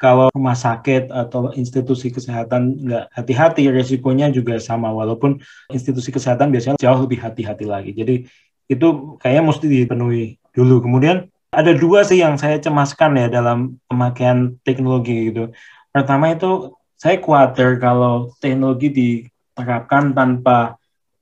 kalau 0.04 0.28
rumah 0.36 0.60
sakit 0.60 1.08
atau 1.08 1.56
institusi 1.56 2.12
kesehatan 2.12 2.76
nggak 2.84 3.06
hati-hati, 3.16 3.72
resikonya 3.72 4.28
juga 4.36 4.60
sama. 4.60 4.92
Walaupun 4.92 5.40
institusi 5.72 6.12
kesehatan 6.12 6.52
biasanya 6.52 6.76
jauh 6.76 7.08
lebih 7.08 7.24
hati-hati 7.24 7.64
lagi. 7.64 7.96
Jadi 7.96 8.28
itu 8.68 8.88
kayaknya 9.24 9.44
mesti 9.48 9.66
dipenuhi 9.72 10.36
dulu. 10.52 10.84
Kemudian 10.84 11.32
ada 11.56 11.72
dua 11.72 12.04
sih 12.04 12.20
yang 12.20 12.36
saya 12.36 12.60
cemaskan 12.60 13.16
ya 13.16 13.28
dalam 13.32 13.80
pemakaian 13.88 14.60
teknologi 14.68 15.32
gitu. 15.32 15.56
Pertama 15.96 16.36
itu 16.36 16.76
saya 17.00 17.16
khawatir 17.24 17.80
kalau 17.80 18.36
teknologi 18.44 18.92
diterapkan 18.92 20.12
tanpa 20.12 20.76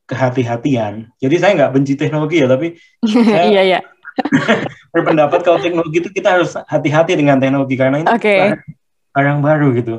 kehati-hatian. 0.09 1.13
Jadi 1.21 1.35
saya 1.37 1.53
nggak 1.53 1.73
benci 1.77 1.93
teknologi 1.93 2.41
ya, 2.41 2.49
tapi 2.49 2.81
saya 3.05 3.45
iya, 3.53 3.61
iya. 3.61 3.79
berpendapat 4.93 5.39
kalau 5.41 5.59
teknologi 5.59 6.03
itu 6.03 6.09
kita 6.11 6.39
harus 6.39 6.55
hati-hati 6.67 7.15
dengan 7.15 7.39
teknologi 7.39 7.75
karena 7.79 8.03
ini 8.03 8.07
okay. 8.09 8.59
barang 9.15 9.39
baru 9.39 9.67
gitu. 9.75 9.95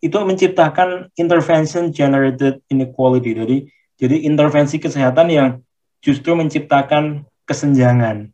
Itu 0.00 0.22
menciptakan 0.22 1.10
intervention 1.16 1.90
generated 1.90 2.60
inequality. 2.68 3.32
Jadi 3.32 3.56
jadi 3.96 4.16
intervensi 4.28 4.76
kesehatan 4.76 5.32
yang 5.32 5.48
justru 6.04 6.36
menciptakan 6.36 7.24
kesenjangan. 7.48 8.28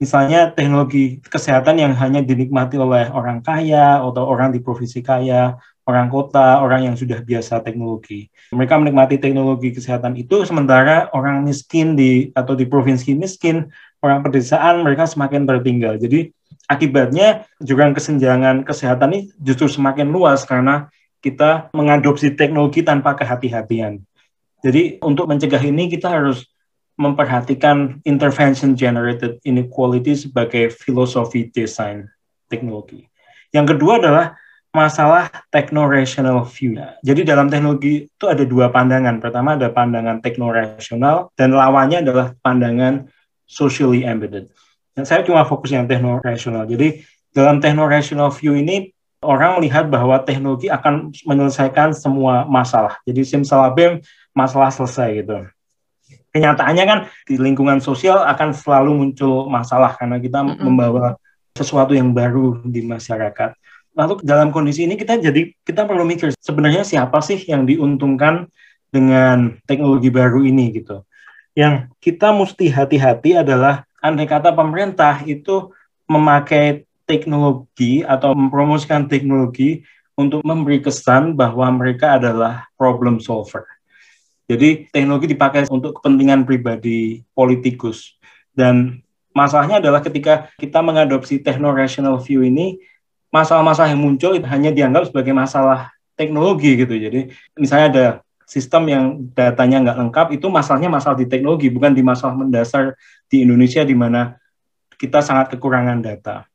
Misalnya 0.00 0.48
teknologi 0.56 1.20
kesehatan 1.20 1.76
yang 1.76 1.92
hanya 1.92 2.24
dinikmati 2.24 2.80
oleh 2.80 3.12
orang 3.12 3.44
kaya 3.44 4.00
atau 4.00 4.24
orang 4.24 4.48
di 4.48 4.64
provinsi 4.64 5.04
kaya, 5.04 5.60
orang 5.84 6.08
kota, 6.08 6.62
orang 6.64 6.88
yang 6.88 6.96
sudah 6.96 7.20
biasa 7.20 7.60
teknologi. 7.60 8.32
Mereka 8.54 8.80
menikmati 8.80 9.20
teknologi 9.20 9.76
kesehatan 9.76 10.16
itu 10.16 10.46
sementara 10.48 11.12
orang 11.12 11.44
miskin 11.44 11.98
di 11.98 12.32
atau 12.32 12.56
di 12.56 12.64
provinsi 12.64 13.12
miskin 13.12 13.68
orang 14.00 14.24
pedesaan 14.24 14.84
mereka 14.84 15.04
semakin 15.08 15.44
tertinggal. 15.44 15.96
Jadi 16.00 16.32
akibatnya 16.66 17.44
jurang 17.60 17.92
kesenjangan 17.92 18.64
kesehatan 18.64 19.08
ini 19.12 19.20
justru 19.40 19.68
semakin 19.68 20.08
luas 20.08 20.44
karena 20.44 20.88
kita 21.20 21.68
mengadopsi 21.76 22.32
teknologi 22.32 22.80
tanpa 22.80 23.12
kehati-hatian. 23.12 24.00
Jadi 24.60 25.00
untuk 25.04 25.28
mencegah 25.28 25.60
ini 25.60 25.88
kita 25.88 26.08
harus 26.08 26.48
memperhatikan 27.00 28.00
intervention 28.04 28.76
generated 28.76 29.40
inequality 29.44 30.16
sebagai 30.16 30.68
filosofi 30.68 31.48
desain 31.48 32.08
teknologi. 32.48 33.08
Yang 33.56 33.76
kedua 33.76 33.96
adalah 34.00 34.36
masalah 34.70 35.26
techno-rational 35.50 36.46
view. 36.46 36.78
Jadi 37.02 37.26
dalam 37.26 37.50
teknologi 37.50 38.06
itu 38.06 38.24
ada 38.28 38.44
dua 38.46 38.70
pandangan. 38.70 39.18
Pertama 39.18 39.58
ada 39.58 39.72
pandangan 39.72 40.22
tekno-rasional 40.22 41.32
dan 41.34 41.56
lawannya 41.56 42.04
adalah 42.06 42.36
pandangan 42.38 43.10
socially 43.50 44.06
embedded. 44.06 44.46
Dan 44.94 45.02
saya 45.02 45.26
cuma 45.26 45.42
fokus 45.42 45.74
yang 45.74 45.90
techno-rational. 45.90 46.70
Jadi 46.70 47.02
dalam 47.34 47.58
techno-rational 47.58 48.30
view 48.30 48.54
ini 48.54 48.94
orang 49.26 49.58
melihat 49.58 49.90
bahwa 49.90 50.22
teknologi 50.22 50.70
akan 50.70 51.10
menyelesaikan 51.26 51.90
semua 51.90 52.46
masalah. 52.46 53.02
Jadi 53.02 53.26
simsalabim 53.26 53.98
masalah 54.30 54.70
selesai 54.70 55.26
gitu. 55.26 55.50
Kenyataannya 56.30 56.84
kan 56.86 56.98
di 57.26 57.34
lingkungan 57.42 57.82
sosial 57.82 58.22
akan 58.22 58.54
selalu 58.54 58.90
muncul 58.94 59.50
masalah 59.50 59.98
karena 59.98 60.22
kita 60.22 60.46
mm 60.46 60.48
-hmm. 60.54 60.62
membawa 60.62 61.18
sesuatu 61.58 61.90
yang 61.90 62.14
baru 62.14 62.62
di 62.62 62.86
masyarakat. 62.86 63.58
Lalu 63.98 64.22
dalam 64.22 64.54
kondisi 64.54 64.86
ini 64.86 64.94
kita 64.94 65.18
jadi 65.18 65.50
kita 65.66 65.82
perlu 65.82 66.06
mikir 66.06 66.30
sebenarnya 66.38 66.86
siapa 66.86 67.18
sih 67.18 67.42
yang 67.50 67.66
diuntungkan 67.66 68.46
dengan 68.94 69.58
teknologi 69.66 70.10
baru 70.14 70.46
ini 70.46 70.70
gitu 70.70 71.02
yang 71.60 71.92
kita 72.00 72.32
mesti 72.32 72.72
hati-hati 72.72 73.36
adalah 73.36 73.84
andai 74.00 74.24
kata 74.24 74.56
pemerintah 74.56 75.20
itu 75.28 75.68
memakai 76.08 76.88
teknologi 77.04 78.00
atau 78.00 78.32
mempromosikan 78.32 79.04
teknologi 79.04 79.84
untuk 80.16 80.40
memberi 80.40 80.80
kesan 80.80 81.36
bahwa 81.36 81.68
mereka 81.68 82.16
adalah 82.16 82.64
problem 82.80 83.20
solver. 83.20 83.68
Jadi 84.48 84.88
teknologi 84.88 85.30
dipakai 85.30 85.68
untuk 85.68 86.00
kepentingan 86.00 86.48
pribadi 86.48 87.22
politikus. 87.36 88.16
Dan 88.50 89.04
masalahnya 89.36 89.78
adalah 89.84 90.00
ketika 90.00 90.50
kita 90.58 90.80
mengadopsi 90.80 91.38
techno-rational 91.38 92.18
view 92.24 92.42
ini, 92.42 92.80
masalah-masalah 93.30 93.94
yang 93.94 94.02
muncul 94.02 94.34
hanya 94.34 94.74
dianggap 94.74 95.12
sebagai 95.12 95.30
masalah 95.36 95.92
teknologi 96.18 96.74
gitu. 96.74 96.94
Jadi 96.98 97.20
misalnya 97.54 97.86
ada 97.86 98.06
sistem 98.50 98.82
yang 98.90 99.04
datanya 99.30 99.78
nggak 99.86 99.98
lengkap 100.02 100.26
itu 100.34 100.50
masalahnya 100.50 100.90
masalah 100.90 101.14
di 101.14 101.30
teknologi 101.30 101.70
bukan 101.70 101.94
di 101.94 102.02
masalah 102.02 102.34
mendasar 102.34 102.98
di 103.30 103.46
Indonesia 103.46 103.86
di 103.86 103.94
mana 103.94 104.34
kita 104.98 105.22
sangat 105.22 105.54
kekurangan 105.54 106.02
data 106.02 106.50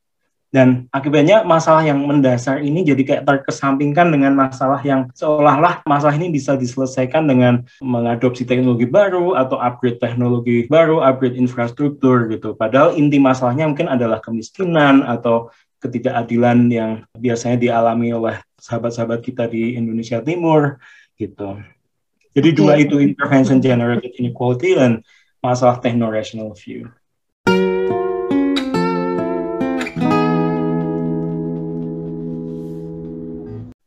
dan 0.55 0.87
akibatnya 0.87 1.43
masalah 1.43 1.83
yang 1.83 1.99
mendasar 1.99 2.63
ini 2.63 2.87
jadi 2.87 3.03
kayak 3.03 3.23
terkesampingkan 3.27 4.07
dengan 4.07 4.31
masalah 4.39 4.79
yang 4.87 5.11
seolah-olah 5.11 5.83
masalah 5.83 6.15
ini 6.15 6.31
bisa 6.31 6.55
diselesaikan 6.55 7.27
dengan 7.27 7.67
mengadopsi 7.83 8.47
teknologi 8.47 8.87
baru 8.87 9.35
atau 9.35 9.59
upgrade 9.59 9.99
teknologi 9.99 10.63
baru, 10.71 11.03
upgrade 11.03 11.35
infrastruktur 11.35 12.31
gitu. 12.31 12.55
Padahal 12.55 12.95
inti 12.95 13.19
masalahnya 13.19 13.67
mungkin 13.67 13.91
adalah 13.91 14.23
kemiskinan 14.23 15.03
atau 15.03 15.51
ketidakadilan 15.83 16.71
yang 16.71 16.91
biasanya 17.19 17.59
dialami 17.59 18.15
oleh 18.15 18.39
sahabat-sahabat 18.55 19.19
kita 19.27 19.51
di 19.51 19.75
Indonesia 19.75 20.23
Timur 20.23 20.79
gitu. 21.19 21.59
Jadi 22.35 22.49
okay. 22.51 22.57
dua 22.59 22.73
itu 22.75 22.99
intervention 22.99 23.63
generated 23.63 24.11
inequality 24.19 24.75
dan 24.75 24.99
masalah 25.39 25.79
techno-rational 25.79 26.51
view. 26.53 26.91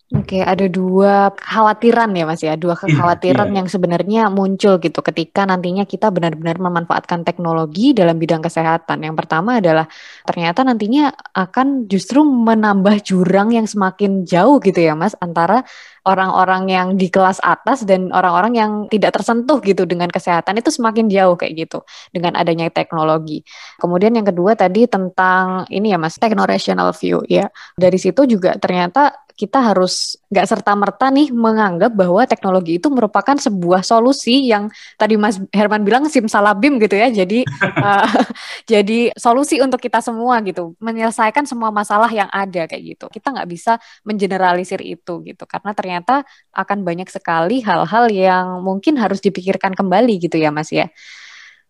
Oke, 0.09 0.41
ada 0.41 0.65
dua 0.73 1.37
kekhawatiran 1.37 2.09
ya 2.17 2.25
Mas 2.25 2.41
ya, 2.41 2.57
dua 2.57 2.73
iya, 2.73 2.81
kekhawatiran 2.81 3.45
yeah, 3.45 3.53
yeah. 3.53 3.59
yang 3.61 3.69
sebenarnya 3.69 4.23
muncul 4.33 4.81
gitu 4.81 5.05
ketika 5.05 5.45
nantinya 5.45 5.85
kita 5.85 6.09
benar-benar 6.09 6.57
memanfaatkan 6.57 7.29
teknologi 7.29 7.93
dalam 7.93 8.17
bidang 8.17 8.41
kesehatan. 8.41 9.05
Yang 9.05 9.21
pertama 9.21 9.61
adalah 9.61 9.85
ternyata 10.25 10.65
nantinya 10.65 11.13
akan 11.37 11.93
justru 11.93 12.25
menambah 12.25 13.05
jurang 13.05 13.53
yang 13.53 13.69
semakin 13.69 14.25
jauh 14.25 14.57
gitu 14.65 14.81
ya 14.81 14.97
Mas 14.97 15.13
antara 15.21 15.69
orang-orang 16.09 16.73
yang 16.73 16.89
di 16.97 17.13
kelas 17.13 17.45
atas 17.45 17.85
dan 17.85 18.09
orang-orang 18.09 18.57
yang 18.57 18.71
tidak 18.89 19.13
tersentuh 19.13 19.61
gitu 19.61 19.85
dengan 19.85 20.09
kesehatan 20.09 20.57
itu 20.57 20.73
semakin 20.73 21.13
jauh 21.13 21.37
kayak 21.37 21.69
gitu 21.69 21.85
dengan 22.17 22.33
adanya 22.33 22.73
teknologi. 22.73 23.45
Kemudian 23.77 24.17
yang 24.17 24.25
kedua 24.25 24.57
tadi 24.57 24.89
tentang 24.89 25.69
ini 25.69 25.93
ya 25.93 26.01
Mas, 26.01 26.17
techno 26.17 26.49
rational 26.49 26.97
view 26.97 27.21
ya. 27.29 27.53
Dari 27.77 28.01
situ 28.01 28.25
juga 28.25 28.57
ternyata 28.57 29.28
kita 29.39 29.63
harus 29.63 30.19
nggak 30.35 30.47
serta 30.51 30.75
merta 30.75 31.15
nih 31.15 31.31
menganggap 31.31 31.95
bahwa 31.95 32.27
teknologi 32.27 32.83
itu 32.83 32.91
merupakan 32.91 33.39
sebuah 33.39 33.87
solusi 33.87 34.51
yang 34.51 34.67
tadi 34.99 35.15
Mas 35.15 35.39
Herman 35.55 35.87
bilang 35.87 36.11
simsalabim 36.11 36.83
gitu 36.83 36.99
ya. 36.99 37.07
Jadi 37.07 37.47
uh, 37.79 38.11
jadi 38.73 39.15
solusi 39.15 39.63
untuk 39.63 39.79
kita 39.79 40.03
semua 40.03 40.43
gitu, 40.43 40.75
menyelesaikan 40.83 41.47
semua 41.47 41.71
masalah 41.71 42.11
yang 42.11 42.27
ada 42.35 42.67
kayak 42.67 42.99
gitu. 42.99 43.07
Kita 43.15 43.31
nggak 43.31 43.47
bisa 43.47 43.79
mengeneralisir 44.03 44.83
itu 44.83 45.23
gitu, 45.23 45.47
karena 45.47 45.71
ternyata 45.71 46.27
akan 46.51 46.83
banyak 46.83 47.07
sekali 47.07 47.63
hal-hal 47.63 48.11
yang 48.11 48.59
mungkin 48.67 48.99
harus 48.99 49.23
dipikirkan 49.23 49.79
kembali 49.79 50.19
gitu 50.19 50.35
ya 50.35 50.51
Mas 50.51 50.75
ya. 50.75 50.91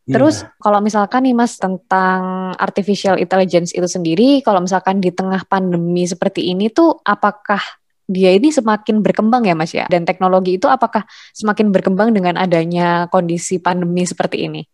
Terus 0.09 0.41
yeah. 0.41 0.57
kalau 0.57 0.81
misalkan 0.81 1.29
nih 1.29 1.37
Mas 1.37 1.61
tentang 1.61 2.53
artificial 2.57 3.21
intelligence 3.21 3.77
itu 3.77 3.85
sendiri, 3.85 4.41
kalau 4.41 4.65
misalkan 4.65 5.05
di 5.05 5.13
tengah 5.13 5.45
pandemi 5.45 6.09
seperti 6.09 6.49
ini 6.49 6.73
tuh 6.73 6.97
apakah 7.05 7.61
dia 8.09 8.33
ini 8.33 8.49
semakin 8.49 9.05
berkembang 9.05 9.45
ya 9.45 9.53
Mas 9.53 9.77
ya. 9.77 9.85
Dan 9.93 10.09
teknologi 10.09 10.57
itu 10.57 10.65
apakah 10.65 11.05
semakin 11.37 11.69
berkembang 11.69 12.17
dengan 12.17 12.41
adanya 12.41 13.05
kondisi 13.13 13.61
pandemi 13.61 14.09
seperti 14.09 14.49
ini? 14.49 14.65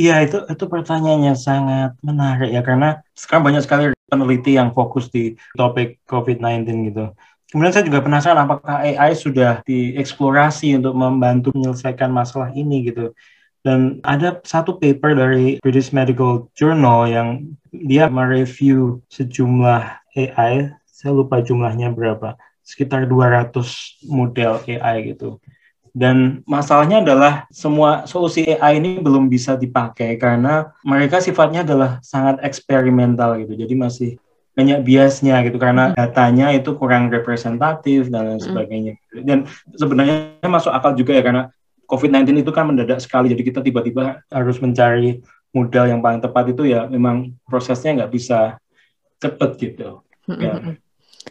Iya 0.00 0.24
itu 0.24 0.48
itu 0.48 0.64
pertanyaannya 0.64 1.36
sangat 1.36 1.92
menarik 2.00 2.48
ya 2.48 2.64
karena 2.64 3.04
sekarang 3.12 3.52
banyak 3.52 3.62
sekali 3.68 3.92
peneliti 4.08 4.56
yang 4.56 4.72
fokus 4.72 5.12
di 5.12 5.36
topik 5.52 6.00
COVID-19 6.08 6.88
gitu. 6.88 7.12
Kemudian 7.52 7.74
saya 7.74 7.84
juga 7.84 8.00
penasaran 8.00 8.48
apakah 8.48 8.80
AI 8.80 9.12
sudah 9.12 9.60
dieksplorasi 9.68 10.80
untuk 10.80 10.96
membantu 10.96 11.52
menyelesaikan 11.52 12.08
masalah 12.08 12.48
ini 12.56 12.88
gitu. 12.88 13.12
Dan 13.60 14.00
ada 14.02 14.40
satu 14.40 14.80
paper 14.80 15.12
dari 15.12 15.60
British 15.60 15.92
Medical 15.92 16.48
Journal 16.56 17.04
yang 17.08 17.28
dia 17.70 18.08
mereview 18.08 19.04
sejumlah 19.12 20.00
AI, 20.16 20.72
saya 20.88 21.12
lupa 21.12 21.44
jumlahnya 21.44 21.92
berapa, 21.92 22.40
sekitar 22.64 23.04
200 23.04 23.52
model 24.08 24.64
AI 24.64 25.12
gitu. 25.12 25.36
Dan 25.90 26.46
masalahnya 26.46 27.02
adalah 27.02 27.50
semua 27.50 28.06
solusi 28.06 28.46
AI 28.46 28.78
ini 28.78 29.02
belum 29.02 29.26
bisa 29.26 29.58
dipakai 29.58 30.14
karena 30.16 30.70
mereka 30.86 31.18
sifatnya 31.18 31.66
adalah 31.66 31.98
sangat 32.00 32.38
eksperimental 32.46 33.42
gitu. 33.42 33.58
Jadi 33.58 33.74
masih 33.74 34.10
banyak 34.54 34.82
biasnya 34.86 35.42
gitu 35.46 35.58
karena 35.58 35.90
hmm. 35.90 35.96
datanya 35.98 36.46
itu 36.54 36.74
kurang 36.78 37.10
representatif 37.10 38.06
dan 38.10 38.34
lain 38.34 38.38
hmm. 38.38 38.46
sebagainya. 38.46 38.94
Dan 39.26 39.50
sebenarnya 39.74 40.46
masuk 40.46 40.70
akal 40.70 40.94
juga 40.94 41.14
ya 41.18 41.22
karena 41.26 41.42
COVID-19 41.90 42.46
itu 42.46 42.54
kan 42.54 42.70
mendadak 42.70 43.02
sekali, 43.02 43.34
jadi 43.34 43.42
kita 43.42 43.60
tiba-tiba 43.66 44.22
harus 44.30 44.62
mencari 44.62 45.18
modal 45.50 45.90
yang 45.90 45.98
paling 45.98 46.22
tepat 46.22 46.54
itu 46.54 46.62
ya 46.70 46.86
memang 46.86 47.34
prosesnya 47.42 47.98
nggak 47.98 48.12
bisa 48.14 48.62
cepet 49.18 49.50
gitu. 49.58 50.06
Ya. 50.30 50.78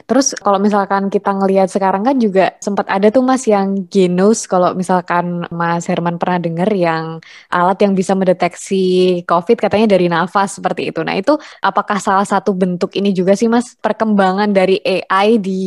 Terus 0.09 0.33
kalau 0.41 0.57
misalkan 0.57 1.13
kita 1.13 1.29
ngelihat 1.37 1.69
sekarang 1.69 2.01
kan 2.01 2.17
juga 2.17 2.57
sempat 2.57 2.89
ada 2.89 3.13
tuh 3.13 3.21
Mas 3.21 3.45
yang 3.45 3.85
Genos 3.93 4.49
kalau 4.49 4.73
misalkan 4.73 5.45
Mas 5.53 5.85
Herman 5.85 6.17
pernah 6.17 6.41
dengar 6.41 6.65
yang 6.73 7.21
alat 7.53 7.77
yang 7.85 7.93
bisa 7.93 8.17
mendeteksi 8.17 9.21
COVID 9.29 9.57
katanya 9.61 9.93
dari 9.93 10.09
nafas 10.09 10.57
seperti 10.57 10.89
itu. 10.89 11.05
Nah 11.05 11.13
itu 11.13 11.37
apakah 11.61 12.01
salah 12.01 12.25
satu 12.25 12.57
bentuk 12.57 12.89
ini 12.97 13.13
juga 13.13 13.37
sih 13.37 13.45
Mas 13.45 13.77
perkembangan 13.77 14.49
dari 14.49 14.81
AI 14.81 15.37
di 15.37 15.61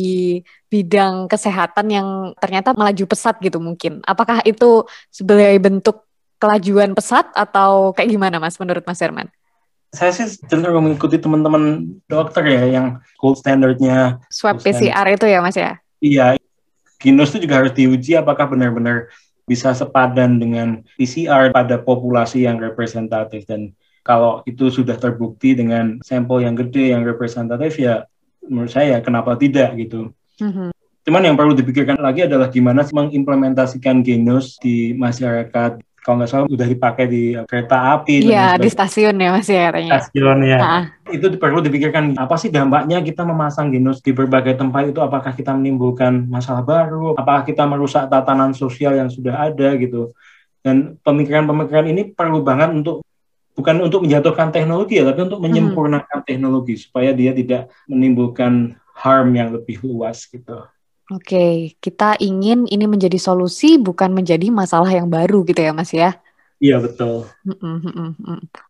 bidang 0.67 1.31
kesehatan 1.31 1.85
yang 1.87 2.07
ternyata 2.35 2.75
melaju 2.75 3.03
pesat 3.07 3.39
gitu 3.39 3.63
mungkin. 3.63 4.03
Apakah 4.03 4.43
itu 4.43 4.83
sebagai 5.07 5.55
bentuk 5.63 6.03
kelajuan 6.35 6.91
pesat 6.91 7.31
atau 7.31 7.95
kayak 7.95 8.11
gimana 8.11 8.43
Mas 8.43 8.59
menurut 8.59 8.83
Mas 8.83 8.99
Herman? 8.99 9.31
Saya 9.93 10.09
sih 10.09 10.25
cenderung 10.49 10.89
mengikuti 10.89 11.21
teman-teman 11.21 11.85
dokter 12.09 12.41
ya 12.49 12.63
yang 12.65 12.97
gold 13.21 13.37
standardnya. 13.37 14.17
Swab 14.33 14.57
PCR 14.57 15.05
itu 15.13 15.29
ya 15.29 15.39
mas 15.39 15.53
ya? 15.53 15.77
Iya. 16.01 16.35
Ginos 16.97 17.29
itu 17.31 17.45
juga 17.45 17.61
harus 17.61 17.77
diuji 17.77 18.17
apakah 18.17 18.49
benar-benar 18.49 19.13
bisa 19.45 19.69
sepadan 19.77 20.41
dengan 20.41 20.81
PCR 20.97 21.53
pada 21.53 21.77
populasi 21.77 22.49
yang 22.49 22.57
representatif. 22.57 23.45
Dan 23.45 23.77
kalau 24.01 24.41
itu 24.49 24.73
sudah 24.73 24.97
terbukti 24.97 25.53
dengan 25.53 26.01
sampel 26.01 26.41
yang 26.41 26.57
gede 26.57 26.91
yang 26.91 27.05
representatif 27.05 27.77
ya 27.77 28.09
menurut 28.43 28.73
saya 28.73 28.99
kenapa 28.99 29.37
tidak 29.37 29.77
gitu. 29.79 30.11
Mm-hmm. 30.41 30.73
cuman 31.05 31.29
yang 31.29 31.37
perlu 31.37 31.53
dipikirkan 31.53 32.01
lagi 32.01 32.25
adalah 32.25 32.49
gimana 32.49 32.81
mengimplementasikan 32.89 34.01
genos 34.01 34.57
di 34.57 34.97
masyarakat 34.97 35.77
kalau 36.03 36.19
nggak 36.19 36.29
salah 36.29 36.45
udah 36.51 36.67
dipakai 36.67 37.05
di 37.07 37.23
kereta 37.47 37.95
api. 37.95 38.27
Iya, 38.27 38.59
di 38.59 38.67
stasiun 38.67 39.15
ya 39.15 39.29
Mas 39.31 39.47
ya 39.47 39.71
katanya. 39.71 39.91
Stasiun 40.03 40.39
ya. 40.43 40.59
Nah. 40.59 40.83
Itu 41.07 41.31
perlu 41.39 41.63
dipikirkan 41.63 42.19
apa 42.19 42.35
sih 42.35 42.51
dampaknya 42.51 42.99
kita 42.99 43.23
memasang 43.23 43.71
genus 43.71 44.03
di 44.03 44.11
berbagai 44.11 44.59
tempat 44.59 44.91
itu 44.91 44.99
apakah 44.99 45.31
kita 45.31 45.55
menimbulkan 45.55 46.27
masalah 46.27 46.59
baru, 46.59 47.15
apakah 47.15 47.47
kita 47.47 47.63
merusak 47.63 48.11
tatanan 48.11 48.51
sosial 48.51 48.99
yang 48.99 49.07
sudah 49.07 49.47
ada 49.47 49.79
gitu. 49.79 50.11
Dan 50.59 50.99
pemikiran-pemikiran 50.99 51.87
ini 51.87 52.11
perlu 52.11 52.43
banget 52.43 52.75
untuk 52.75 52.99
bukan 53.55 53.79
untuk 53.87 54.03
menjatuhkan 54.03 54.51
teknologi 54.51 54.99
ya, 54.99 55.07
tapi 55.07 55.23
untuk 55.23 55.39
hmm. 55.39 55.47
menyempurnakan 55.47 56.19
hmm. 56.19 56.27
teknologi 56.27 56.75
supaya 56.75 57.15
dia 57.15 57.31
tidak 57.31 57.71
menimbulkan 57.87 58.75
harm 58.91 59.31
yang 59.39 59.55
lebih 59.55 59.79
luas 59.87 60.27
gitu. 60.27 60.67
Oke, 61.13 61.77
kita 61.77 62.17
ingin 62.17 62.65
ini 62.65 62.89
menjadi 62.89 63.21
solusi 63.21 63.77
bukan 63.77 64.09
menjadi 64.09 64.49
masalah 64.49 64.89
yang 64.89 65.05
baru 65.05 65.45
gitu 65.45 65.61
ya 65.61 65.69
Mas 65.69 65.93
ya? 65.93 66.17
Iya 66.63 66.79
betul. 66.79 67.27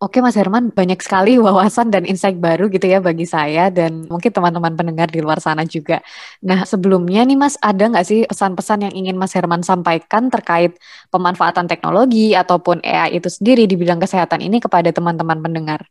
Oke 0.01 0.17
Mas 0.19 0.35
Herman, 0.35 0.73
banyak 0.73 0.99
sekali 0.99 1.37
wawasan 1.45 1.93
dan 1.93 2.03
insight 2.03 2.35
baru 2.35 2.67
gitu 2.67 2.83
ya 2.83 2.99
bagi 2.99 3.23
saya 3.23 3.71
dan 3.71 4.09
mungkin 4.11 4.33
teman-teman 4.33 4.75
pendengar 4.75 5.07
di 5.07 5.23
luar 5.23 5.39
sana 5.39 5.63
juga. 5.63 6.03
Nah 6.43 6.67
sebelumnya 6.67 7.23
nih 7.23 7.37
Mas, 7.39 7.55
ada 7.63 7.85
nggak 7.87 8.03
sih 8.03 8.19
pesan-pesan 8.27 8.91
yang 8.91 8.93
ingin 8.97 9.15
Mas 9.15 9.31
Herman 9.31 9.63
sampaikan 9.63 10.27
terkait 10.27 10.75
pemanfaatan 11.13 11.69
teknologi 11.71 12.35
ataupun 12.35 12.83
AI 12.83 13.23
itu 13.23 13.29
sendiri 13.31 13.69
di 13.69 13.79
bidang 13.79 14.03
kesehatan 14.03 14.43
ini 14.43 14.59
kepada 14.59 14.91
teman-teman 14.91 15.39
pendengar? 15.39 15.87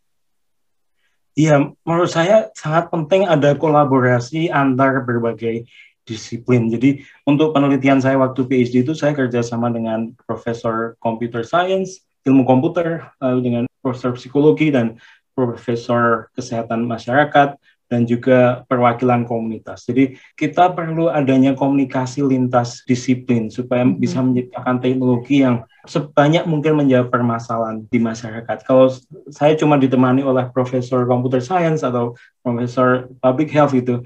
Iya, 1.32 1.72
menurut 1.88 2.12
saya 2.12 2.52
sangat 2.52 2.92
penting 2.92 3.24
ada 3.24 3.56
kolaborasi 3.56 4.52
antar 4.52 5.00
berbagai 5.00 5.64
disiplin. 6.02 6.66
Jadi 6.70 7.02
untuk 7.26 7.54
penelitian 7.54 8.02
saya 8.02 8.18
waktu 8.18 8.46
PhD 8.46 8.82
itu 8.82 8.92
saya 8.94 9.14
kerjasama 9.14 9.70
dengan 9.70 10.14
profesor 10.26 10.98
computer 10.98 11.46
science, 11.46 12.02
ilmu 12.26 12.42
komputer, 12.46 13.06
lalu 13.22 13.38
dengan 13.50 13.64
profesor 13.82 14.14
psikologi 14.14 14.70
dan 14.70 14.98
profesor 15.34 16.28
kesehatan 16.36 16.84
masyarakat 16.84 17.56
dan 17.92 18.08
juga 18.08 18.64
perwakilan 18.72 19.28
komunitas. 19.28 19.84
Jadi 19.84 20.16
kita 20.32 20.72
perlu 20.72 21.12
adanya 21.12 21.52
komunikasi 21.52 22.24
lintas 22.24 22.80
disiplin 22.88 23.52
supaya 23.52 23.84
mm-hmm. 23.84 24.00
bisa 24.00 24.18
menciptakan 24.24 24.76
teknologi 24.80 25.44
yang 25.44 25.68
sebanyak 25.84 26.48
mungkin 26.48 26.80
menjawab 26.80 27.12
permasalahan 27.12 27.84
di 27.92 28.00
masyarakat. 28.00 28.64
Kalau 28.64 28.88
saya 29.28 29.52
cuma 29.60 29.76
ditemani 29.76 30.24
oleh 30.24 30.48
profesor 30.56 31.04
computer 31.04 31.44
science 31.44 31.84
atau 31.84 32.16
profesor 32.40 33.12
public 33.20 33.52
health 33.52 33.76
itu, 33.76 34.00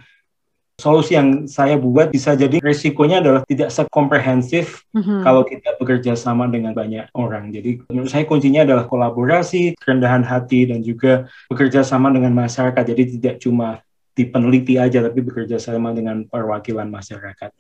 solusi 0.77 1.17
yang 1.17 1.49
saya 1.49 1.81
buat 1.81 2.13
bisa 2.13 2.37
jadi 2.37 2.61
resikonya 2.61 3.25
adalah 3.25 3.43
tidak 3.49 3.73
sekomprehensif 3.73 4.85
mm-hmm. 4.93 5.25
kalau 5.25 5.43
kita 5.43 5.73
bekerja 5.81 6.13
sama 6.13 6.45
dengan 6.53 6.77
banyak 6.77 7.09
orang. 7.17 7.49
Jadi 7.49 7.81
menurut 7.89 8.13
saya 8.13 8.29
kuncinya 8.29 8.69
adalah 8.69 8.85
kolaborasi, 8.85 9.73
kerendahan 9.81 10.21
hati, 10.21 10.69
dan 10.69 10.85
juga 10.85 11.33
bekerja 11.49 11.81
sama 11.81 12.13
dengan 12.13 12.37
masyarakat. 12.37 12.85
Jadi 12.93 13.03
tidak 13.17 13.35
cuma 13.41 13.81
di 14.13 14.29
peneliti 14.29 14.77
aja, 14.77 15.01
tapi 15.01 15.25
bekerja 15.25 15.57
sama 15.57 15.97
dengan 15.97 16.29
perwakilan 16.29 16.89
masyarakat. 16.89 17.51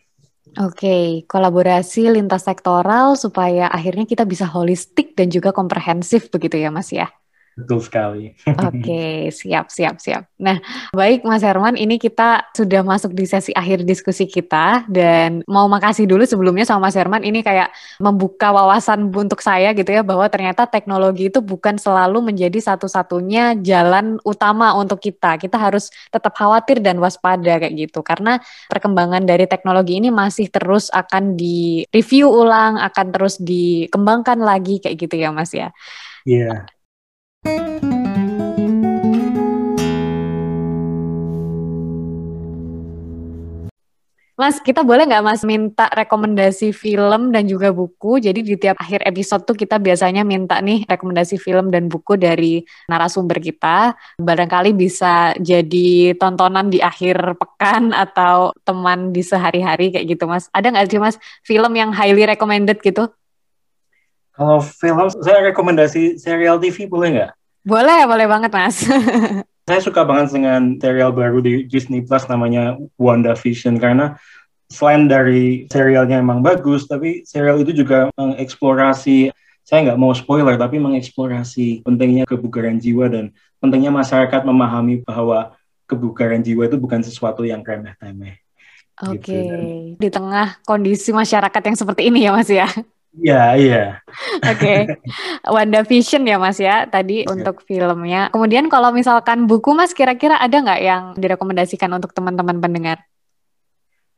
Oke, 0.56 0.78
okay. 0.78 1.04
kolaborasi 1.26 2.08
lintas 2.12 2.46
sektoral 2.46 3.18
supaya 3.18 3.66
akhirnya 3.66 4.06
kita 4.06 4.22
bisa 4.22 4.46
holistik 4.46 5.16
dan 5.18 5.32
juga 5.32 5.50
komprehensif 5.50 6.30
begitu 6.30 6.60
ya 6.60 6.70
Mas 6.70 6.92
ya? 6.94 7.10
Betul 7.56 7.80
sekali. 7.80 8.36
Oke, 8.52 8.84
okay, 8.84 9.16
siap, 9.32 9.72
siap, 9.72 9.96
siap. 9.96 10.28
Nah, 10.36 10.60
baik 10.92 11.24
Mas 11.24 11.40
Herman, 11.40 11.72
ini 11.80 11.96
kita 11.96 12.52
sudah 12.52 12.84
masuk 12.84 13.16
di 13.16 13.24
sesi 13.24 13.48
akhir 13.56 13.80
diskusi 13.88 14.28
kita 14.28 14.84
dan 14.92 15.40
mau 15.48 15.64
makasih 15.64 16.04
dulu 16.04 16.28
sebelumnya 16.28 16.68
sama 16.68 16.92
Mas 16.92 17.00
Herman 17.00 17.24
ini 17.24 17.40
kayak 17.40 17.72
membuka 17.96 18.52
wawasan 18.52 19.08
untuk 19.08 19.40
saya 19.40 19.72
gitu 19.72 19.88
ya 19.88 20.04
bahwa 20.04 20.28
ternyata 20.28 20.68
teknologi 20.68 21.32
itu 21.32 21.40
bukan 21.40 21.80
selalu 21.80 22.28
menjadi 22.28 22.60
satu-satunya 22.60 23.56
jalan 23.64 24.20
utama 24.20 24.76
untuk 24.76 25.00
kita. 25.00 25.40
Kita 25.40 25.56
harus 25.56 25.88
tetap 26.12 26.36
khawatir 26.36 26.84
dan 26.84 27.00
waspada 27.00 27.56
kayak 27.56 27.72
gitu 27.72 28.04
karena 28.04 28.36
perkembangan 28.68 29.24
dari 29.24 29.48
teknologi 29.48 29.96
ini 29.96 30.12
masih 30.12 30.52
terus 30.52 30.92
akan 30.92 31.40
di 31.40 31.88
review 31.88 32.28
ulang, 32.28 32.76
akan 32.84 33.16
terus 33.16 33.40
dikembangkan 33.40 34.44
lagi 34.44 34.76
kayak 34.76 35.08
gitu 35.08 35.16
ya 35.16 35.32
Mas 35.32 35.56
ya. 35.56 35.72
Iya. 36.28 36.68
Yeah. 36.68 36.75
Mas, 44.36 44.60
kita 44.60 44.84
boleh 44.84 45.08
nggak 45.08 45.24
Mas 45.26 45.42
minta 45.48 45.90
rekomendasi 45.90 46.70
film 46.76 47.32
dan 47.34 47.48
juga 47.48 47.72
buku? 47.72 48.20
Jadi 48.20 48.44
di 48.44 48.54
tiap 48.60 48.76
akhir 48.78 49.02
episode 49.02 49.42
tuh 49.42 49.58
kita 49.58 49.80
biasanya 49.80 50.28
minta 50.28 50.60
nih 50.62 50.86
rekomendasi 50.86 51.34
film 51.40 51.72
dan 51.72 51.88
buku 51.88 52.14
dari 52.14 52.62
narasumber 52.86 53.42
kita. 53.42 53.98
Barangkali 54.20 54.70
bisa 54.76 55.32
jadi 55.40 56.14
tontonan 56.20 56.70
di 56.70 56.84
akhir 56.84 57.40
pekan 57.40 57.96
atau 57.96 58.52
teman 58.62 59.10
di 59.10 59.24
sehari-hari 59.24 59.90
kayak 59.90 60.04
gitu 60.14 60.28
Mas. 60.30 60.52
Ada 60.52 60.68
nggak 60.68 60.86
sih 60.94 61.00
Mas 61.00 61.16
film 61.40 61.72
yang 61.72 61.90
highly 61.90 62.28
recommended 62.28 62.78
gitu? 62.84 63.10
Kalau 64.36 64.60
film, 64.60 65.08
saya 65.24 65.48
rekomendasi 65.48 66.20
serial 66.20 66.60
TV 66.60 66.84
boleh 66.84 67.08
nggak? 67.16 67.32
Boleh, 67.66 68.04
boleh 68.04 68.26
banget 68.28 68.50
Mas. 68.52 68.84
Saya 69.66 69.82
suka 69.82 70.06
banget 70.06 70.30
dengan 70.38 70.78
serial 70.78 71.10
baru 71.10 71.42
di 71.42 71.66
Disney 71.66 71.98
Plus 71.98 72.22
namanya 72.30 72.78
WandaVision 73.02 73.82
karena 73.82 74.14
selain 74.70 75.10
dari 75.10 75.66
serialnya 75.66 76.22
emang 76.22 76.38
bagus, 76.38 76.86
tapi 76.86 77.26
serial 77.26 77.58
itu 77.58 77.74
juga 77.82 78.06
mengeksplorasi 78.14 79.34
saya 79.66 79.82
nggak 79.82 79.98
mau 79.98 80.14
spoiler 80.14 80.54
tapi 80.54 80.78
mengeksplorasi 80.78 81.82
pentingnya 81.82 82.22
kebugaran 82.30 82.78
jiwa 82.78 83.10
dan 83.10 83.34
pentingnya 83.58 83.90
masyarakat 83.90 84.46
memahami 84.46 85.02
bahwa 85.02 85.58
kebugaran 85.90 86.38
jiwa 86.46 86.70
itu 86.70 86.78
bukan 86.78 87.02
sesuatu 87.02 87.42
yang 87.42 87.66
remeh-temeh. 87.66 88.38
Oke, 89.02 89.18
okay. 89.18 89.42
gitu. 89.42 89.56
di 89.98 90.08
tengah 90.08 90.62
kondisi 90.62 91.10
masyarakat 91.10 91.62
yang 91.66 91.76
seperti 91.76 92.06
ini 92.06 92.24
ya 92.24 92.30
Mas 92.30 92.46
ya. 92.46 92.70
Iya, 93.16 93.42
iya. 93.56 93.84
Oke. 94.44 94.84
Okay. 95.44 95.82
Vision 95.88 96.22
ya 96.28 96.36
Mas 96.36 96.60
ya 96.60 96.84
tadi 96.84 97.24
yeah. 97.24 97.32
untuk 97.32 97.64
filmnya. 97.64 98.28
Kemudian 98.28 98.68
kalau 98.68 98.92
misalkan 98.92 99.48
buku 99.48 99.72
Mas 99.72 99.96
kira-kira 99.96 100.36
ada 100.36 100.52
nggak 100.52 100.80
yang 100.84 101.02
direkomendasikan 101.16 101.88
untuk 101.96 102.12
teman-teman 102.12 102.60
pendengar? 102.60 103.00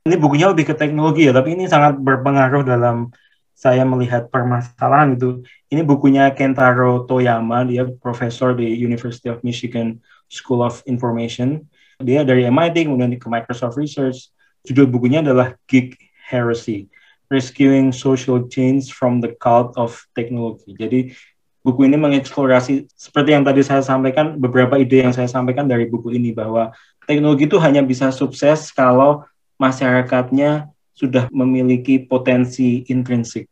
Ini 0.08 0.16
bukunya 0.18 0.50
lebih 0.50 0.72
ke 0.72 0.74
teknologi 0.74 1.28
ya, 1.28 1.36
tapi 1.36 1.52
ini 1.52 1.68
sangat 1.68 2.00
berpengaruh 2.00 2.64
dalam 2.64 3.12
saya 3.52 3.82
melihat 3.84 4.30
permasalahan 4.32 5.18
itu. 5.18 5.44
Ini 5.68 5.84
bukunya 5.84 6.32
Kentaro 6.32 7.04
Toyama, 7.04 7.66
dia 7.68 7.84
profesor 8.00 8.56
di 8.56 8.66
University 8.78 9.28
of 9.28 9.42
Michigan 9.44 10.00
School 10.32 10.64
of 10.64 10.80
Information. 10.88 11.66
Dia 12.00 12.22
dari 12.22 12.46
MIT, 12.46 12.88
kemudian 12.88 13.10
ke 13.18 13.28
Microsoft 13.28 13.76
Research 13.76 14.30
Judul 14.66 14.90
bukunya 14.90 15.24
adalah 15.24 15.54
Geek 15.64 15.96
Heresy, 16.28 16.92
Rescuing 17.28 17.92
Social 17.92 18.48
Change 18.48 18.92
from 18.92 19.20
the 19.20 19.36
Cult 19.36 19.76
of 19.76 19.96
Technology. 20.16 20.72
Jadi 20.72 21.12
buku 21.60 21.84
ini 21.84 22.00
mengeksplorasi 22.00 22.88
seperti 22.96 23.36
yang 23.36 23.44
tadi 23.44 23.60
saya 23.60 23.84
sampaikan, 23.84 24.40
beberapa 24.40 24.80
ide 24.80 25.04
yang 25.04 25.12
saya 25.12 25.28
sampaikan 25.28 25.68
dari 25.68 25.84
buku 25.84 26.16
ini 26.16 26.32
bahwa 26.32 26.72
teknologi 27.04 27.44
itu 27.44 27.60
hanya 27.60 27.84
bisa 27.84 28.08
sukses 28.08 28.72
kalau 28.72 29.24
masyarakatnya 29.60 30.72
sudah 30.96 31.28
memiliki 31.28 32.00
potensi 32.00 32.82
intrinsik. 32.88 33.46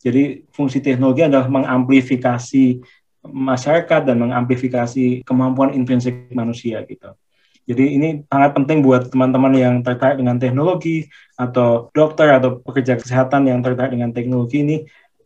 Jadi 0.00 0.48
fungsi 0.54 0.80
teknologi 0.80 1.26
adalah 1.26 1.44
mengamplifikasi 1.50 2.80
masyarakat 3.20 4.00
dan 4.08 4.16
mengamplifikasi 4.16 5.20
kemampuan 5.28 5.76
intrinsik 5.76 6.32
manusia 6.32 6.80
gitu. 6.88 7.12
Jadi 7.70 7.84
ini 7.94 8.08
sangat 8.26 8.50
penting 8.58 8.82
buat 8.82 9.14
teman-teman 9.14 9.54
yang 9.54 9.74
tertarik 9.86 10.18
dengan 10.18 10.42
teknologi 10.42 11.06
atau 11.38 11.86
dokter 11.94 12.34
atau 12.34 12.58
pekerja 12.58 12.98
kesehatan 12.98 13.46
yang 13.46 13.62
tertarik 13.62 13.94
dengan 13.94 14.10
teknologi 14.10 14.66
ini 14.66 14.76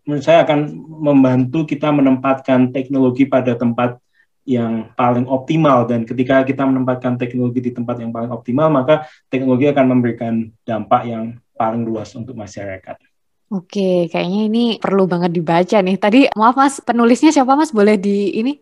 menurut 0.04 0.20
saya 0.20 0.44
akan 0.44 0.76
membantu 1.00 1.64
kita 1.64 1.88
menempatkan 1.88 2.68
teknologi 2.68 3.24
pada 3.24 3.56
tempat 3.56 3.96
yang 4.44 4.92
paling 4.92 5.24
optimal 5.24 5.88
dan 5.88 6.04
ketika 6.04 6.44
kita 6.44 6.68
menempatkan 6.68 7.16
teknologi 7.16 7.64
di 7.64 7.72
tempat 7.72 7.96
yang 7.96 8.12
paling 8.12 8.28
optimal 8.28 8.68
maka 8.68 9.08
teknologi 9.32 9.72
akan 9.72 9.86
memberikan 9.96 10.52
dampak 10.68 11.08
yang 11.08 11.40
paling 11.56 11.88
luas 11.88 12.12
untuk 12.12 12.36
masyarakat. 12.36 13.00
Oke, 13.48 14.12
kayaknya 14.12 14.52
ini 14.52 14.64
perlu 14.76 15.08
banget 15.08 15.32
dibaca 15.32 15.80
nih. 15.80 15.96
Tadi 15.96 16.20
maaf 16.36 16.60
Mas, 16.60 16.84
penulisnya 16.84 17.32
siapa 17.32 17.56
Mas? 17.56 17.72
Boleh 17.72 17.96
di 17.96 18.36
ini? 18.36 18.60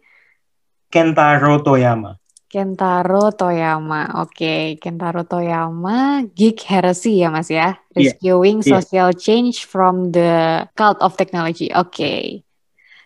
Kentaro 0.87 1.59
Toyama. 1.65 2.22
Kentaro 2.53 3.33
Toyama. 3.33 4.21
Oke, 4.21 4.37
okay. 4.37 4.65
Kentaro 4.77 5.25
Toyama, 5.25 6.21
Geek 6.37 6.61
Heresy 6.69 7.25
ya 7.25 7.33
Mas 7.33 7.49
ya. 7.49 7.81
Iya. 7.97 8.13
Rescuing 8.13 8.61
yeah. 8.61 8.69
Social 8.77 9.09
yeah. 9.17 9.17
Change 9.17 9.65
from 9.65 10.13
the 10.13 10.69
Cult 10.77 11.01
of 11.01 11.17
Technology. 11.17 11.73
Oke. 11.73 11.89
Okay. 11.97 12.25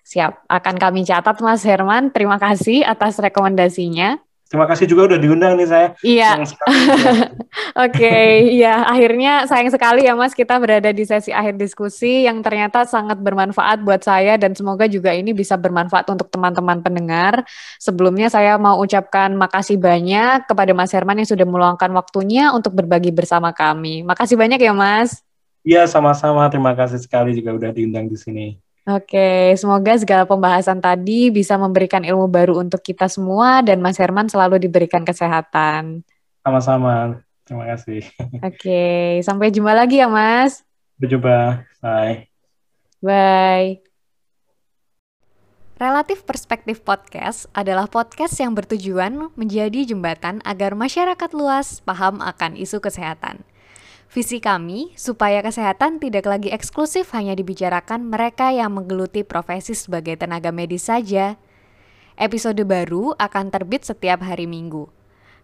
Siap. 0.03 0.51
Akan 0.51 0.83
kami 0.83 1.07
catat 1.07 1.39
Mas 1.39 1.63
Herman. 1.63 2.11
Terima 2.11 2.43
kasih 2.43 2.83
atas 2.83 3.23
rekomendasinya. 3.23 4.19
Terima 4.47 4.63
kasih 4.71 4.87
juga 4.87 5.11
udah 5.11 5.19
diundang 5.19 5.59
nih 5.59 5.67
saya. 5.67 5.89
Iya. 6.07 6.39
Oke, 7.87 8.15
iya. 8.55 8.87
Akhirnya 8.87 9.43
sayang 9.51 9.75
sekali 9.75 10.07
ya 10.07 10.15
Mas 10.15 10.39
kita 10.39 10.55
berada 10.63 10.95
di 10.95 11.03
sesi 11.03 11.35
akhir 11.35 11.59
diskusi 11.59 12.31
yang 12.31 12.47
ternyata 12.47 12.87
sangat 12.87 13.19
bermanfaat 13.19 13.83
buat 13.83 14.07
saya 14.07 14.39
dan 14.39 14.55
semoga 14.55 14.87
juga 14.87 15.11
ini 15.11 15.35
bisa 15.35 15.59
bermanfaat 15.59 16.07
untuk 16.15 16.31
teman-teman 16.31 16.79
pendengar. 16.79 17.43
Sebelumnya 17.83 18.31
saya 18.31 18.55
mau 18.55 18.79
ucapkan 18.79 19.35
makasih 19.35 19.83
banyak 19.83 20.47
kepada 20.47 20.71
Mas 20.79 20.95
Herman 20.95 21.19
yang 21.19 21.31
sudah 21.31 21.43
meluangkan 21.43 21.91
waktunya 21.91 22.55
untuk 22.55 22.79
berbagi 22.79 23.11
bersama 23.11 23.51
kami. 23.51 24.07
Makasih 24.07 24.39
banyak 24.39 24.63
ya 24.63 24.71
Mas. 24.71 25.27
Iya, 25.67 25.91
sama-sama. 25.91 26.47
Terima 26.47 26.71
kasih 26.79 27.03
sekali 27.03 27.35
juga 27.35 27.51
udah 27.51 27.75
diundang 27.75 28.07
di 28.07 28.15
sini. 28.15 28.47
Oke, 28.87 29.59
semoga 29.59 29.99
segala 29.99 30.31
pembahasan 30.31 30.79
tadi 30.79 31.27
bisa 31.35 31.59
memberikan 31.59 32.07
ilmu 32.07 32.31
baru 32.31 32.63
untuk 32.63 32.79
kita 32.79 33.11
semua 33.11 33.59
dan 33.59 33.83
Mas 33.83 33.99
Herman 33.99 34.31
selalu 34.31 34.63
diberikan 34.63 35.03
kesehatan. 35.03 36.07
Sama-sama, 36.47 37.19
terima 37.43 37.67
kasih. 37.67 38.07
Oke, 38.47 39.19
sampai 39.27 39.51
jumpa 39.51 39.75
lagi 39.75 39.99
ya 39.99 40.07
Mas. 40.07 40.63
Sampai 40.95 41.09
jumpa, 41.11 41.37
bye. 41.83 42.15
Bye. 43.03 43.83
Relatif 45.83 46.23
Perspektif 46.23 46.87
Podcast 46.87 47.51
adalah 47.59 47.91
podcast 47.91 48.39
yang 48.39 48.55
bertujuan 48.55 49.35
menjadi 49.35 49.83
jembatan 49.83 50.39
agar 50.47 50.79
masyarakat 50.79 51.31
luas 51.35 51.83
paham 51.83 52.23
akan 52.23 52.55
isu 52.55 52.79
kesehatan. 52.79 53.43
Visi 54.07 54.39
kami 54.39 54.95
supaya 54.95 55.43
kesehatan 55.43 55.99
tidak 55.99 56.31
lagi 56.31 56.49
eksklusif 56.55 57.11
hanya 57.13 57.35
dibicarakan 57.35 58.07
mereka 58.07 58.55
yang 58.55 58.73
menggeluti 58.73 59.27
profesi 59.27 59.75
sebagai 59.75 60.15
tenaga 60.15 60.55
medis 60.55 60.87
saja. 60.87 61.35
Episode 62.17 62.63
baru 62.65 63.13
akan 63.19 63.53
terbit 63.53 63.85
setiap 63.85 64.25
hari 64.25 64.49
Minggu. 64.49 64.89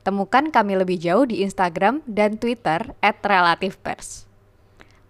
Temukan 0.02 0.48
kami 0.48 0.78
lebih 0.78 0.98
jauh 0.98 1.28
di 1.28 1.44
Instagram 1.44 2.00
dan 2.08 2.40
Twitter 2.40 2.96
@relativepers. 3.02 4.26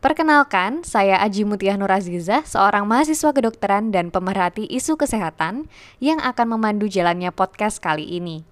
Perkenalkan, 0.02 0.82
saya 0.82 1.22
Aji 1.22 1.46
Mutiah 1.46 1.78
Nurazizah, 1.78 2.42
seorang 2.42 2.90
mahasiswa 2.90 3.30
kedokteran 3.30 3.94
dan 3.94 4.10
pemerhati 4.10 4.66
isu 4.66 4.98
kesehatan 4.98 5.70
yang 6.02 6.18
akan 6.18 6.58
memandu 6.58 6.90
jalannya 6.90 7.30
podcast 7.30 7.78
kali 7.78 8.18
ini. 8.18 8.42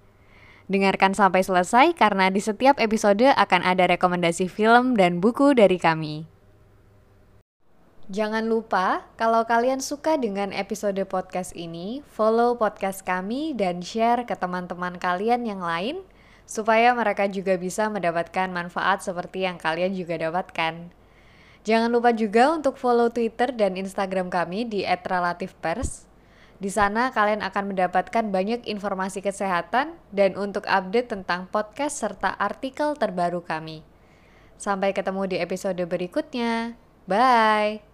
Dengarkan 0.69 1.17
sampai 1.17 1.41
selesai 1.41 1.97
karena 1.97 2.29
di 2.29 2.43
setiap 2.43 2.77
episode 2.77 3.25
akan 3.33 3.61
ada 3.65 3.89
rekomendasi 3.89 4.51
film 4.51 4.93
dan 4.99 5.23
buku 5.23 5.57
dari 5.57 5.81
kami. 5.81 6.29
Jangan 8.11 8.51
lupa, 8.51 9.07
kalau 9.15 9.47
kalian 9.47 9.79
suka 9.79 10.19
dengan 10.19 10.51
episode 10.51 10.99
podcast 11.07 11.55
ini, 11.55 12.03
follow 12.11 12.59
podcast 12.59 13.07
kami 13.07 13.55
dan 13.55 13.79
share 13.79 14.27
ke 14.27 14.35
teman-teman 14.35 14.99
kalian 14.99 15.47
yang 15.47 15.63
lain, 15.63 16.03
supaya 16.43 16.91
mereka 16.91 17.31
juga 17.31 17.55
bisa 17.55 17.87
mendapatkan 17.87 18.51
manfaat 18.51 18.99
seperti 18.99 19.47
yang 19.47 19.55
kalian 19.55 19.95
juga 19.95 20.19
dapatkan. 20.19 20.91
Jangan 21.63 21.87
lupa 21.87 22.11
juga 22.11 22.51
untuk 22.51 22.75
follow 22.75 23.07
Twitter 23.07 23.55
dan 23.55 23.79
Instagram 23.79 24.27
kami 24.27 24.67
di 24.67 24.83
@relativepers 24.83 26.10
di 26.61 26.69
sana 26.69 27.09
kalian 27.09 27.41
akan 27.41 27.73
mendapatkan 27.73 28.29
banyak 28.29 28.69
informasi 28.69 29.25
kesehatan 29.25 29.97
dan 30.13 30.37
untuk 30.37 30.69
update 30.69 31.09
tentang 31.09 31.49
podcast 31.49 31.97
serta 31.97 32.37
artikel 32.37 32.93
terbaru 32.93 33.41
kami. 33.41 33.81
Sampai 34.61 34.93
ketemu 34.93 35.25
di 35.25 35.37
episode 35.41 35.81
berikutnya. 35.89 36.77
Bye. 37.09 37.90